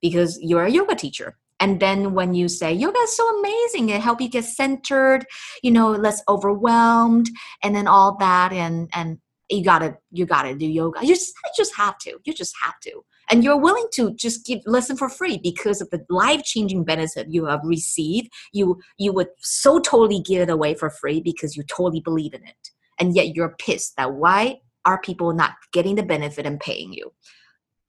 because 0.00 0.38
you're 0.40 0.64
a 0.64 0.70
yoga 0.70 0.94
teacher 0.94 1.36
and 1.60 1.78
then 1.80 2.14
when 2.14 2.34
you 2.34 2.48
say 2.48 2.72
yoga 2.72 2.98
is 2.98 3.16
so 3.16 3.38
amazing 3.38 3.88
it 3.90 4.00
help 4.00 4.20
you 4.20 4.28
get 4.28 4.44
centered 4.44 5.24
you 5.62 5.70
know 5.70 5.90
less 5.90 6.22
overwhelmed 6.28 7.30
and 7.62 7.74
then 7.74 7.86
all 7.86 8.16
that 8.18 8.52
and 8.52 8.88
and 8.94 9.18
you 9.50 9.64
gotta 9.64 9.96
you 10.10 10.26
gotta 10.26 10.54
do 10.54 10.66
yoga. 10.66 11.00
You 11.02 11.14
just 11.14 11.34
you 11.44 11.50
just 11.56 11.74
have 11.76 11.98
to 11.98 12.18
you 12.24 12.32
just 12.32 12.54
have 12.62 12.78
to. 12.80 13.04
And 13.30 13.44
you're 13.44 13.60
willing 13.60 13.86
to 13.94 14.14
just 14.14 14.46
give 14.46 14.60
listen 14.66 14.96
for 14.96 15.08
free 15.08 15.38
because 15.38 15.80
of 15.80 15.90
the 15.90 16.04
life-changing 16.08 16.84
benefit 16.84 17.28
you 17.30 17.46
have 17.46 17.60
received 17.64 18.30
you 18.52 18.80
you 18.98 19.12
would 19.12 19.28
so 19.38 19.78
totally 19.80 20.20
give 20.20 20.42
it 20.42 20.50
away 20.50 20.74
for 20.74 20.90
free 20.90 21.20
because 21.20 21.56
you 21.56 21.62
totally 21.64 22.00
believe 22.00 22.34
in 22.34 22.44
it. 22.44 22.70
And 22.98 23.14
yet 23.14 23.34
you're 23.34 23.56
pissed 23.58 23.96
that 23.96 24.14
why 24.14 24.60
are 24.84 25.00
people 25.00 25.32
not 25.32 25.54
getting 25.72 25.96
the 25.96 26.02
benefit 26.02 26.46
and 26.46 26.60
paying 26.60 26.92
you? 26.92 27.12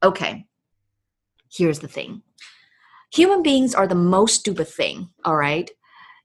Okay. 0.04 0.46
Here's 1.52 1.80
the 1.80 1.88
thing 1.88 2.24
human 3.12 3.44
beings 3.44 3.76
are 3.76 3.88
the 3.88 3.96
most 3.96 4.36
stupid 4.36 4.68
thing, 4.68 5.10
all 5.26 5.36
right? 5.36 5.70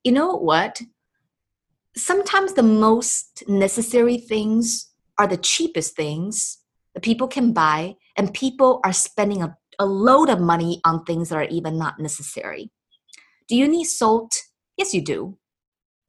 You 0.04 0.12
know 0.12 0.36
what? 0.36 0.80
Sometimes 1.96 2.52
the 2.52 2.62
most 2.62 3.44
necessary 3.48 4.18
things 4.18 4.90
are 5.18 5.26
the 5.26 5.36
cheapest 5.36 5.96
things 5.96 6.58
that 6.94 7.02
people 7.02 7.28
can 7.28 7.52
buy, 7.52 7.96
and 8.16 8.32
people 8.32 8.80
are 8.84 8.92
spending 8.92 9.42
a, 9.42 9.56
a 9.78 9.86
load 9.86 10.30
of 10.30 10.40
money 10.40 10.80
on 10.84 11.04
things 11.04 11.28
that 11.28 11.36
are 11.36 11.44
even 11.44 11.78
not 11.78 11.98
necessary. 11.98 12.70
Do 13.48 13.56
you 13.56 13.68
need 13.68 13.84
salt? 13.84 14.34
Yes, 14.76 14.94
you 14.94 15.02
do, 15.02 15.38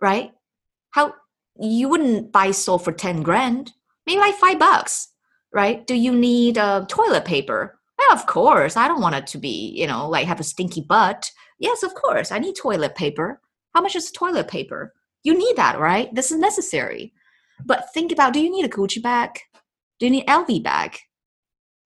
right? 0.01 0.31
How 0.91 1.13
you 1.59 1.89
wouldn't 1.89 2.31
buy 2.31 2.51
salt 2.51 2.83
for 2.83 2.91
10 2.91 3.23
grand, 3.23 3.71
maybe 4.05 4.19
like 4.19 4.35
five 4.35 4.59
bucks, 4.59 5.09
right? 5.53 5.85
Do 5.87 5.95
you 5.95 6.13
need 6.13 6.57
uh, 6.57 6.85
toilet 6.87 7.25
paper? 7.25 7.76
Of 8.11 8.25
course. 8.25 8.77
I 8.77 8.87
don't 8.87 9.01
want 9.01 9.15
it 9.15 9.27
to 9.27 9.37
be, 9.37 9.73
you 9.75 9.87
know, 9.87 10.09
like 10.09 10.27
have 10.27 10.39
a 10.39 10.43
stinky 10.43 10.81
butt. 10.81 11.31
Yes, 11.59 11.83
of 11.83 11.93
course. 11.93 12.31
I 12.31 12.39
need 12.39 12.55
toilet 12.55 12.95
paper. 12.95 13.41
How 13.73 13.81
much 13.81 13.95
is 13.95 14.11
toilet 14.11 14.47
paper? 14.47 14.93
You 15.23 15.37
need 15.37 15.55
that, 15.55 15.79
right? 15.79 16.13
This 16.13 16.31
is 16.31 16.39
necessary. 16.39 17.13
But 17.65 17.91
think 17.93 18.11
about 18.11 18.33
do 18.33 18.39
you 18.39 18.51
need 18.51 18.65
a 18.65 18.69
Gucci 18.69 19.01
bag? 19.01 19.39
Do 19.99 20.05
you 20.05 20.11
need 20.11 20.27
LV 20.27 20.63
bag? 20.63 20.97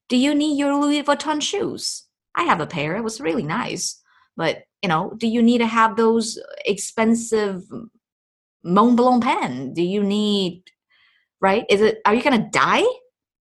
Do 0.10 0.18
you 0.18 0.36
need 0.36 0.58
your 0.58 0.76
Louis 0.76 1.02
Vuitton 1.04 1.42
shoes? 1.42 2.04
I 2.36 2.44
have 2.44 2.60
a 2.60 2.68
pair. 2.68 2.96
It 2.96 3.04
was 3.04 3.22
really 3.22 3.44
nice. 3.44 4.02
But, 4.36 4.64
you 4.82 4.90
know, 4.90 5.14
do 5.18 5.28
you 5.28 5.42
need 5.42 5.60
to 5.60 5.68
have 5.68 5.96
those 5.96 6.38
expensive 6.66 7.64
Montblanc 8.66 9.24
pen? 9.24 9.74
Do 9.74 9.82
you 9.82 10.04
need 10.04 10.64
right? 11.42 11.66
Is 11.70 11.82
it 11.82 12.00
are 12.06 12.14
you 12.14 12.22
gonna 12.22 12.50
die? 12.52 12.84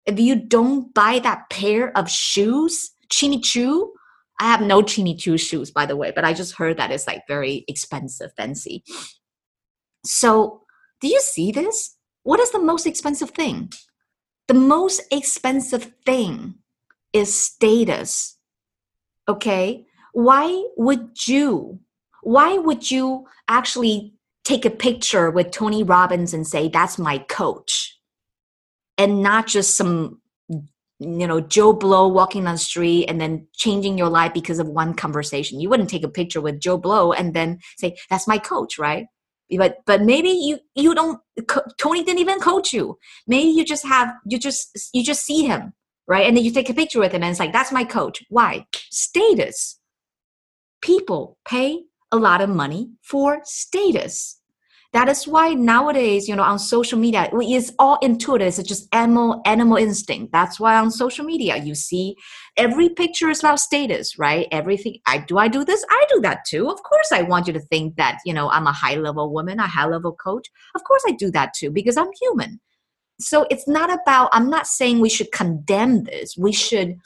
If 0.06 0.20
you 0.20 0.36
don't 0.36 0.94
buy 0.94 1.20
that 1.20 1.50
pair 1.50 1.98
of 1.98 2.10
shoes, 2.10 2.92
Choo, 3.10 3.94
I 4.39 4.52
have 4.52 4.62
no 4.62 4.82
Choo 4.82 5.38
shoes, 5.38 5.72
by 5.72 5.86
the 5.86 5.96
way, 5.96 6.12
but 6.13 6.26
I 6.26 6.34
just 6.34 6.56
heard 6.56 6.78
that 6.78 6.92
it's 6.92 7.08
like 7.08 7.22
very 7.28 7.63
expensive, 7.68 8.34
fancy. 8.36 8.84
So, 10.06 10.63
do 11.00 11.08
you 11.08 11.20
see 11.20 11.52
this? 11.52 11.96
What 12.24 12.39
is 12.39 12.52
the 12.52 12.60
most 12.60 12.86
expensive 12.86 13.32
thing? 13.32 13.72
The 14.48 14.54
most 14.54 15.02
expensive 15.12 15.94
thing 16.06 16.56
is 17.13 17.39
status. 17.39 18.38
Okay? 19.28 19.86
Why 20.13 20.66
would 20.76 21.28
you? 21.28 21.80
Why 22.24 22.58
would 22.58 22.89
you 22.89 23.28
actually 23.48 24.13
take 24.44 24.66
a 24.66 24.70
picture 24.70 25.30
with 25.30 25.52
Tony 25.52 25.84
Robbins 25.84 26.34
and 26.34 26.48
say, 26.48 26.68
that's 26.68 26.98
my 26.98 27.20
coach? 27.20 28.00
And 28.97 29.21
not 29.21 29.47
just 29.47 29.75
some 29.75 30.21
you 30.99 31.27
know 31.27 31.41
joe 31.41 31.73
blow 31.73 32.08
walking 32.08 32.47
on 32.47 32.53
the 32.53 32.60
street 32.60 33.08
and 33.08 33.19
then 33.19 33.47
changing 33.53 33.97
your 33.97 34.10
life 34.10 34.34
because 34.34 34.60
of 34.60 34.67
one 34.67 34.93
conversation. 34.93 35.60
You 35.60 35.69
wouldn't 35.69 35.89
take 35.89 36.03
a 36.03 36.10
picture 36.10 36.41
with 36.41 36.60
joe 36.60 36.77
blow 36.77 37.13
and 37.13 37.34
then 37.34 37.60
say 37.77 37.95
that's 38.10 38.27
my 38.27 38.38
coach 38.38 38.77
right? 38.77 39.06
But 39.56 39.77
but 39.86 40.01
maybe 40.01 40.29
you 40.29 40.60
you 40.75 40.95
don't 40.95 41.19
tony 41.77 42.03
didn't 42.03 42.19
even 42.19 42.39
coach 42.39 42.73
you. 42.73 42.97
Maybe 43.27 43.49
you 43.49 43.65
just 43.65 43.86
have 43.86 44.13
you 44.25 44.39
just 44.39 44.89
you 44.93 45.03
just 45.03 45.23
see 45.23 45.45
him 45.45 45.73
right? 46.08 46.27
And 46.27 46.36
then 46.36 46.43
you 46.43 46.51
take 46.51 46.69
a 46.69 46.73
picture 46.73 46.99
with 46.99 47.13
him 47.13 47.23
and 47.23 47.32
it's 47.32 47.39
like 47.39 47.53
that's 47.53 47.71
my 47.71 47.84
coach. 47.84 48.23
Why? 48.29 48.65
Status. 48.91 49.79
People 50.82 51.38
pay 51.45 51.84
a 52.12 52.17
lot 52.17 52.41
of 52.41 52.49
money 52.49 52.91
for 53.01 53.39
status 53.43 54.39
that 54.93 55.10
is 55.10 55.27
why 55.27 55.56
nowadays, 55.56 56.27
you 56.27 56.36
know, 56.36 56.43
on 56.43 56.60
social 56.60 56.99
media, 56.99 57.27
it's 57.34 57.71
all 57.79 57.97
intuitive. 58.03 58.60
It's 58.60 58.67
just 58.67 58.88
animal 58.93 59.41
animal 59.43 59.77
instinct. 59.77 60.32
That's 60.32 60.60
why 60.60 60.77
on 60.77 60.91
social 60.91 61.25
media 61.25 61.58
you 61.58 61.73
see 61.73 62.15
every 62.58 62.89
picture 62.89 63.29
is 63.29 63.39
about 63.39 63.60
status, 63.60 64.19
right? 64.19 64.47
Everything. 64.51 64.99
I 65.08 65.17
do. 65.17 65.39
I 65.39 65.47
do 65.47 65.65
this. 65.65 65.84
I 65.89 66.06
do 66.13 66.21
that 66.21 66.45
too. 66.45 66.69
Of 66.69 66.84
course, 66.84 67.12
I 67.12 67.23
want 67.23 67.47
you 67.47 67.53
to 67.53 67.60
think 67.60 67.95
that 67.95 68.19
you 68.23 68.34
know 68.34 68.51
I'm 68.51 68.67
a 68.67 68.71
high 68.71 68.95
level 68.95 69.34
woman, 69.34 69.60
a 69.60 69.67
high 69.67 69.88
level 69.88 70.13
coach. 70.13 70.47
Of 70.75 70.84
course, 70.84 71.03
I 71.08 71.13
do 71.13 71.32
that 71.32 71.56
too 71.56 71.71
because 71.71 71.97
I'm 71.97 72.12
human. 72.21 72.60
So 73.19 73.47
it's 73.49 73.67
not 73.67 73.91
about. 73.91 74.29
I'm 74.32 74.49
not 74.49 74.67
saying 74.67 74.99
we 74.99 75.10
should 75.10 75.32
condemn 75.32 76.03
this. 76.03 76.38
We 76.38 76.51
should. 76.51 76.99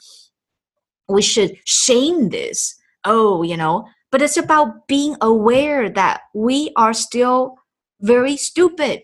We 1.08 1.22
should 1.22 1.56
shame 1.64 2.28
this. 2.28 2.78
Oh, 3.06 3.42
you 3.42 3.56
know. 3.56 3.88
But 4.10 4.20
it's 4.20 4.36
about 4.36 4.88
being 4.88 5.16
aware 5.22 5.88
that 5.90 6.22
we 6.34 6.70
are 6.76 6.92
still 6.92 7.56
very 8.00 8.36
stupid. 8.36 9.02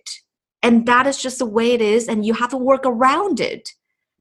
And 0.62 0.86
that 0.86 1.06
is 1.06 1.20
just 1.20 1.38
the 1.38 1.46
way 1.46 1.72
it 1.72 1.82
is, 1.82 2.08
and 2.08 2.24
you 2.24 2.34
have 2.34 2.50
to 2.50 2.56
work 2.56 2.86
around 2.86 3.40
it. 3.40 3.68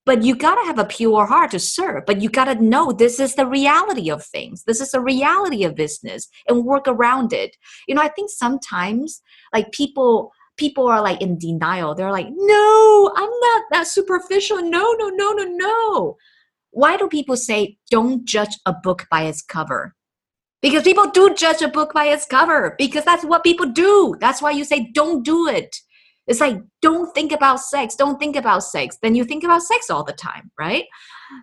But 0.06 0.24
you 0.24 0.36
got 0.36 0.56
to 0.56 0.66
have 0.68 0.80
a 0.80 0.86
pure 0.86 1.26
heart 1.26 1.52
to 1.52 1.60
serve. 1.60 2.06
But 2.06 2.22
you 2.22 2.30
got 2.30 2.46
to 2.46 2.56
know 2.56 2.92
this 2.92 3.20
is 3.22 3.36
the 3.36 3.48
reality 3.48 4.12
of 4.12 4.26
things. 4.26 4.66
This 4.66 4.82
is 4.82 4.92
the 4.92 5.00
reality 5.00 5.64
of 5.64 5.76
business 5.76 6.28
and 6.48 6.66
work 6.66 6.88
around 6.88 7.32
it. 7.32 7.56
You 7.88 7.96
know, 7.96 8.02
I 8.02 8.10
think 8.10 8.30
sometimes 8.30 9.22
like 9.54 9.72
people 9.72 10.32
people 10.58 10.88
are 10.88 11.02
like 11.02 11.22
in 11.22 11.38
denial. 11.38 11.96
They're 11.96 12.12
like, 12.12 12.28
no, 12.30 13.14
I'm 13.16 13.30
not 13.30 13.64
that 13.72 13.88
superficial. 13.88 14.58
No, 14.62 14.94
no, 15.00 15.10
no, 15.10 15.32
no, 15.32 15.46
no. 15.46 16.18
Why 16.72 16.98
do 16.98 17.08
people 17.08 17.38
say 17.38 17.78
don't 17.90 18.26
judge 18.26 18.58
a 18.66 18.74
book 18.74 19.06
by 19.10 19.24
its 19.24 19.42
cover? 19.42 19.96
Because 20.63 20.82
people 20.82 21.08
do 21.12 21.36
judge 21.36 21.62
a 21.62 21.67
book 21.67 21.93
by 21.93 22.06
its 22.06 22.26
cover 22.26 22.73
because 22.80 23.06
that's 23.06 23.23
what 23.23 23.43
people 23.43 23.67
do. 23.67 24.15
That's 24.19 24.41
why 24.41 24.49
you 24.49 24.63
say 24.63 24.89
don't 24.93 25.23
do 25.23 25.47
it. 25.47 25.76
It's 26.26 26.39
like 26.39 26.58
don't 26.82 27.13
think 27.13 27.32
about 27.32 27.60
sex. 27.60 27.95
Don't 27.95 28.17
think 28.17 28.36
about 28.36 28.63
sex. 28.63 28.97
Then 29.04 29.13
you 29.13 29.26
think 29.26 29.43
about 29.43 29.62
sex 29.62 29.91
all 29.91 30.04
the 30.04 30.13
time 30.13 30.49
right? 30.60 30.86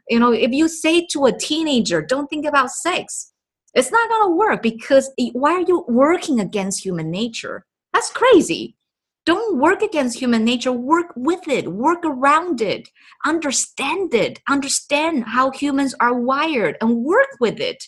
You 0.08 0.18
know 0.18 0.32
if 0.32 0.50
you 0.50 0.66
say 0.66 1.06
to 1.12 1.26
a 1.26 1.32
teenager 1.32 2.02
don't 2.02 2.28
think 2.28 2.46
about 2.46 2.72
sex 2.72 3.30
it's 3.74 3.92
not 3.92 4.08
going 4.08 4.28
to 4.28 4.36
work 4.36 4.62
because 4.62 5.10
eh, 5.18 5.30
why 5.32 5.52
are 5.52 5.64
you 5.66 5.84
working 5.88 6.40
against 6.40 6.84
human 6.84 7.10
nature? 7.10 7.66
That's 7.92 8.10
crazy. 8.10 8.76
Don't 9.26 9.58
work 9.58 9.82
against 9.82 10.18
human 10.18 10.44
nature. 10.44 10.72
Work 10.72 11.12
with 11.14 11.46
it. 11.46 11.70
Work 11.70 12.04
around 12.04 12.60
it. 12.60 12.88
Understand 13.24 14.14
it. 14.14 14.40
Understand 14.48 15.24
how 15.24 15.50
humans 15.50 15.94
are 16.00 16.14
wired 16.14 16.76
and 16.80 17.04
work 17.04 17.28
with 17.38 17.60
it 17.60 17.84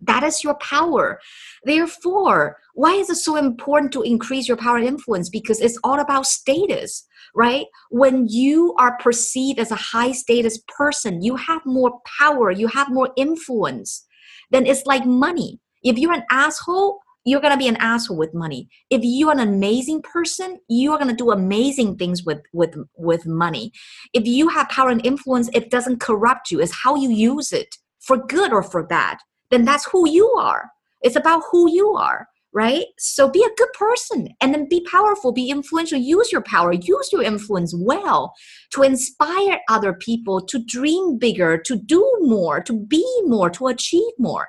that 0.00 0.22
is 0.22 0.42
your 0.42 0.54
power. 0.54 1.20
Therefore, 1.64 2.56
why 2.74 2.94
is 2.94 3.10
it 3.10 3.16
so 3.16 3.36
important 3.36 3.92
to 3.92 4.02
increase 4.02 4.48
your 4.48 4.56
power 4.56 4.78
and 4.78 4.86
influence? 4.86 5.28
Because 5.28 5.60
it's 5.60 5.78
all 5.84 6.00
about 6.00 6.26
status, 6.26 7.06
right? 7.34 7.66
When 7.90 8.26
you 8.28 8.74
are 8.78 8.96
perceived 8.98 9.58
as 9.58 9.70
a 9.70 9.76
high 9.76 10.12
status 10.12 10.58
person, 10.68 11.22
you 11.22 11.36
have 11.36 11.62
more 11.66 12.00
power, 12.18 12.50
you 12.50 12.68
have 12.68 12.90
more 12.90 13.10
influence. 13.16 14.06
Then 14.50 14.66
it's 14.66 14.86
like 14.86 15.04
money. 15.04 15.60
If 15.82 15.98
you're 15.98 16.12
an 16.12 16.24
asshole, 16.30 16.98
you're 17.24 17.40
going 17.40 17.52
to 17.52 17.58
be 17.58 17.68
an 17.68 17.76
asshole 17.76 18.16
with 18.16 18.32
money. 18.32 18.68
If 18.88 19.02
you're 19.04 19.32
an 19.32 19.40
amazing 19.40 20.02
person, 20.02 20.58
you 20.68 20.92
are 20.92 20.98
going 20.98 21.10
to 21.10 21.16
do 21.16 21.30
amazing 21.30 21.96
things 21.96 22.24
with 22.24 22.40
with 22.52 22.74
with 22.96 23.26
money. 23.26 23.72
If 24.14 24.26
you 24.26 24.48
have 24.48 24.68
power 24.70 24.88
and 24.88 25.04
influence, 25.04 25.50
it 25.52 25.70
doesn't 25.70 26.00
corrupt 26.00 26.50
you. 26.50 26.60
It's 26.60 26.82
how 26.82 26.96
you 26.96 27.10
use 27.10 27.52
it 27.52 27.76
for 28.00 28.16
good 28.16 28.52
or 28.52 28.62
for 28.62 28.82
bad. 28.82 29.18
Then 29.50 29.64
that's 29.64 29.86
who 29.90 30.08
you 30.08 30.30
are. 30.38 30.70
It's 31.02 31.16
about 31.16 31.42
who 31.50 31.70
you 31.70 31.92
are, 31.94 32.28
right? 32.52 32.84
So 32.98 33.28
be 33.28 33.42
a 33.42 33.54
good 33.56 33.72
person 33.74 34.28
and 34.40 34.52
then 34.54 34.68
be 34.68 34.86
powerful, 34.90 35.32
be 35.32 35.50
influential. 35.50 35.98
Use 35.98 36.30
your 36.30 36.42
power, 36.42 36.72
use 36.72 37.10
your 37.12 37.22
influence 37.22 37.74
well 37.76 38.34
to 38.74 38.82
inspire 38.82 39.60
other 39.68 39.92
people 39.92 40.40
to 40.46 40.62
dream 40.64 41.18
bigger, 41.18 41.58
to 41.58 41.76
do 41.76 42.06
more, 42.20 42.60
to 42.62 42.72
be 42.86 43.04
more, 43.24 43.50
to 43.50 43.68
achieve 43.68 44.12
more. 44.18 44.48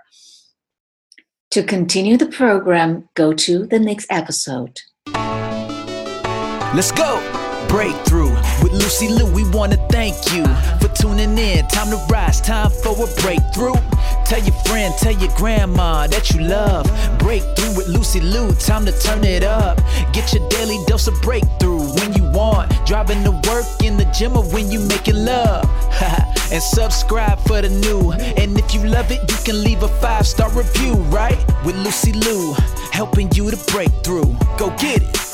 To 1.51 1.63
continue 1.63 2.17
the 2.17 2.27
program, 2.27 3.09
go 3.15 3.33
to 3.33 3.65
the 3.65 3.79
next 3.79 4.07
episode. 4.09 4.79
Let's 6.73 6.91
go! 6.91 7.19
Breakthrough 7.67 8.35
with 8.71 8.81
Lucy 8.81 9.07
Liu. 9.07 9.25
We 9.25 9.47
want 9.49 9.71
to 9.73 9.77
thank 9.89 10.15
you 10.33 10.45
for 10.79 10.93
tuning 10.95 11.37
in. 11.37 11.65
Time 11.67 11.89
to 11.89 11.97
rise, 12.09 12.41
time 12.41 12.69
for 12.69 12.93
a 12.93 13.21
breakthrough. 13.21 13.75
Tell 14.25 14.41
your 14.41 14.55
friend, 14.65 14.93
tell 14.97 15.13
your 15.13 15.31
grandma 15.35 16.07
that 16.07 16.31
you 16.31 16.41
love. 16.41 16.85
Breakthrough 17.19 17.75
with 17.75 17.87
Lucy 17.87 18.19
Liu. 18.19 18.53
Time 18.53 18.85
to 18.85 18.91
turn 18.99 19.23
it 19.23 19.43
up. 19.43 19.79
Get 20.13 20.33
your 20.33 20.47
daily 20.49 20.77
dose 20.87 21.07
of 21.07 21.19
breakthrough 21.21 21.79
when 21.95 22.13
you 22.13 22.23
want. 22.31 22.71
Driving 22.85 23.23
to 23.23 23.31
work 23.49 23.65
in 23.83 23.97
the 23.97 24.05
gym 24.17 24.37
or 24.37 24.43
when 24.45 24.71
you 24.71 24.79
making 24.79 25.25
love. 25.25 25.65
and 26.51 26.61
subscribe 26.61 27.39
for 27.39 27.61
the 27.61 27.69
new. 27.69 28.11
And 28.11 28.57
if 28.57 28.73
you 28.73 28.85
love 28.85 29.11
it, 29.11 29.19
you 29.29 29.37
can 29.43 29.63
leave 29.63 29.83
a 29.83 29.87
five 29.87 30.27
star 30.27 30.49
review, 30.51 30.93
right? 31.09 31.37
With 31.65 31.75
Lucy 31.77 32.13
Liu, 32.13 32.53
helping 32.91 33.31
you 33.33 33.51
to 33.51 33.71
break 33.71 33.91
through. 34.03 34.35
Go 34.57 34.69
get 34.77 35.01
it. 35.01 35.30